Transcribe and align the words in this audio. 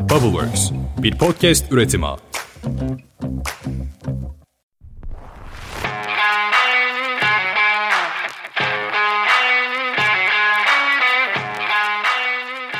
Bubbleworks, 0.00 0.70
bir 0.98 1.18
podcast 1.18 1.72
üretimi. 1.72 2.06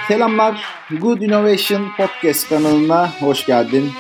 Selamlar, 0.09 0.64
Good 1.01 1.21
Innovation 1.21 1.88
Podcast 1.96 2.48
kanalına 2.48 3.10
hoş 3.21 3.46
geldin. 3.46 3.92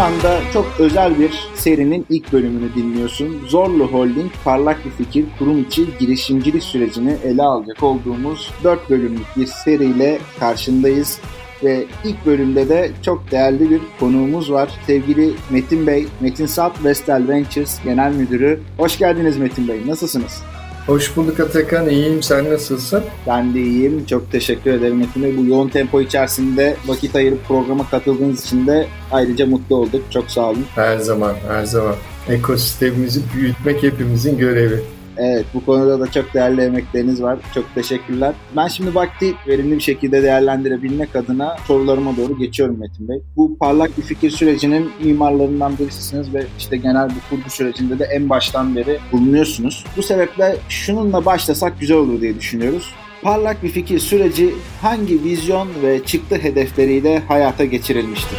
Şu 0.00 0.04
anda 0.04 0.40
çok 0.52 0.66
özel 0.78 1.18
bir 1.18 1.48
serinin 1.54 2.06
ilk 2.10 2.32
bölümünü 2.32 2.74
dinliyorsun. 2.74 3.40
Zorlu 3.48 3.86
Holding, 3.86 4.32
parlak 4.44 4.84
bir 4.84 4.90
fikir, 4.90 5.24
kurum 5.38 5.62
içi 5.62 5.86
girişimcilik 5.98 6.62
sürecini 6.62 7.16
ele 7.24 7.42
alacak 7.42 7.82
olduğumuz 7.82 8.50
4 8.64 8.90
bölümlük 8.90 9.36
bir 9.36 9.46
seriyle 9.46 10.18
karşındayız. 10.38 11.20
Ve 11.64 11.86
ilk 12.04 12.26
bölümde 12.26 12.68
de 12.68 12.90
çok 13.02 13.30
değerli 13.30 13.70
bir 13.70 13.80
konuğumuz 14.00 14.52
var. 14.52 14.70
Sevgili 14.86 15.34
Metin 15.50 15.86
Bey, 15.86 16.06
Metin 16.20 16.46
Sap 16.46 16.84
Vestel 16.84 17.28
Ventures 17.28 17.80
Genel 17.84 18.12
Müdürü. 18.12 18.60
Hoş 18.78 18.98
geldiniz 18.98 19.36
Metin 19.36 19.68
Bey, 19.68 19.86
nasılsınız? 19.86 20.42
Hoş 20.90 21.16
bulduk 21.16 21.40
Atakan. 21.40 21.88
İyiyim. 21.88 22.22
Sen 22.22 22.50
nasılsın? 22.50 23.02
Ben 23.26 23.54
de 23.54 23.60
iyiyim. 23.60 24.06
Çok 24.06 24.32
teşekkür 24.32 24.70
ederim 24.70 24.96
Metin 24.98 25.22
Bey. 25.22 25.36
Bu 25.36 25.46
yoğun 25.46 25.68
tempo 25.68 26.00
içerisinde 26.00 26.76
vakit 26.86 27.16
ayırıp 27.16 27.48
programa 27.48 27.90
katıldığınız 27.90 28.44
için 28.44 28.66
de 28.66 28.86
ayrıca 29.12 29.46
mutlu 29.46 29.76
olduk. 29.76 30.02
Çok 30.10 30.30
sağ 30.30 30.48
olun. 30.48 30.66
Her 30.74 30.98
zaman, 30.98 31.34
her 31.48 31.64
zaman. 31.64 31.94
Ekosistemimizi 32.28 33.20
büyütmek 33.34 33.82
hepimizin 33.82 34.38
görevi. 34.38 34.80
Evet 35.22 35.46
bu 35.54 35.64
konuda 35.64 36.00
da 36.00 36.10
çok 36.10 36.34
değerli 36.34 36.60
emekleriniz 36.60 37.22
var. 37.22 37.38
Çok 37.54 37.74
teşekkürler. 37.74 38.34
Ben 38.56 38.68
şimdi 38.68 38.94
vakti 38.94 39.34
verimli 39.48 39.76
bir 39.76 39.80
şekilde 39.80 40.22
değerlendirebilmek 40.22 41.16
adına 41.16 41.56
sorularıma 41.66 42.16
doğru 42.16 42.38
geçiyorum 42.38 42.80
Metin 42.80 43.08
Bey. 43.08 43.22
Bu 43.36 43.58
parlak 43.58 43.98
bir 43.98 44.02
fikir 44.02 44.30
sürecinin 44.30 44.90
mimarlarından 45.04 45.78
birisisiniz 45.78 46.34
ve 46.34 46.44
işte 46.58 46.76
genel 46.76 47.08
bu 47.08 47.30
kurgu 47.30 47.50
sürecinde 47.50 47.98
de 47.98 48.04
en 48.04 48.30
baştan 48.30 48.76
beri 48.76 48.98
bulunuyorsunuz. 49.12 49.84
Bu 49.96 50.02
sebeple 50.02 50.56
şununla 50.68 51.24
başlasak 51.24 51.80
güzel 51.80 51.96
olur 51.96 52.20
diye 52.20 52.36
düşünüyoruz. 52.36 52.94
Parlak 53.22 53.62
bir 53.62 53.68
fikir 53.68 53.98
süreci 53.98 54.54
hangi 54.82 55.24
vizyon 55.24 55.68
ve 55.82 56.04
çıktı 56.04 56.36
hedefleriyle 56.36 57.18
hayata 57.18 57.64
geçirilmiştir? 57.64 58.38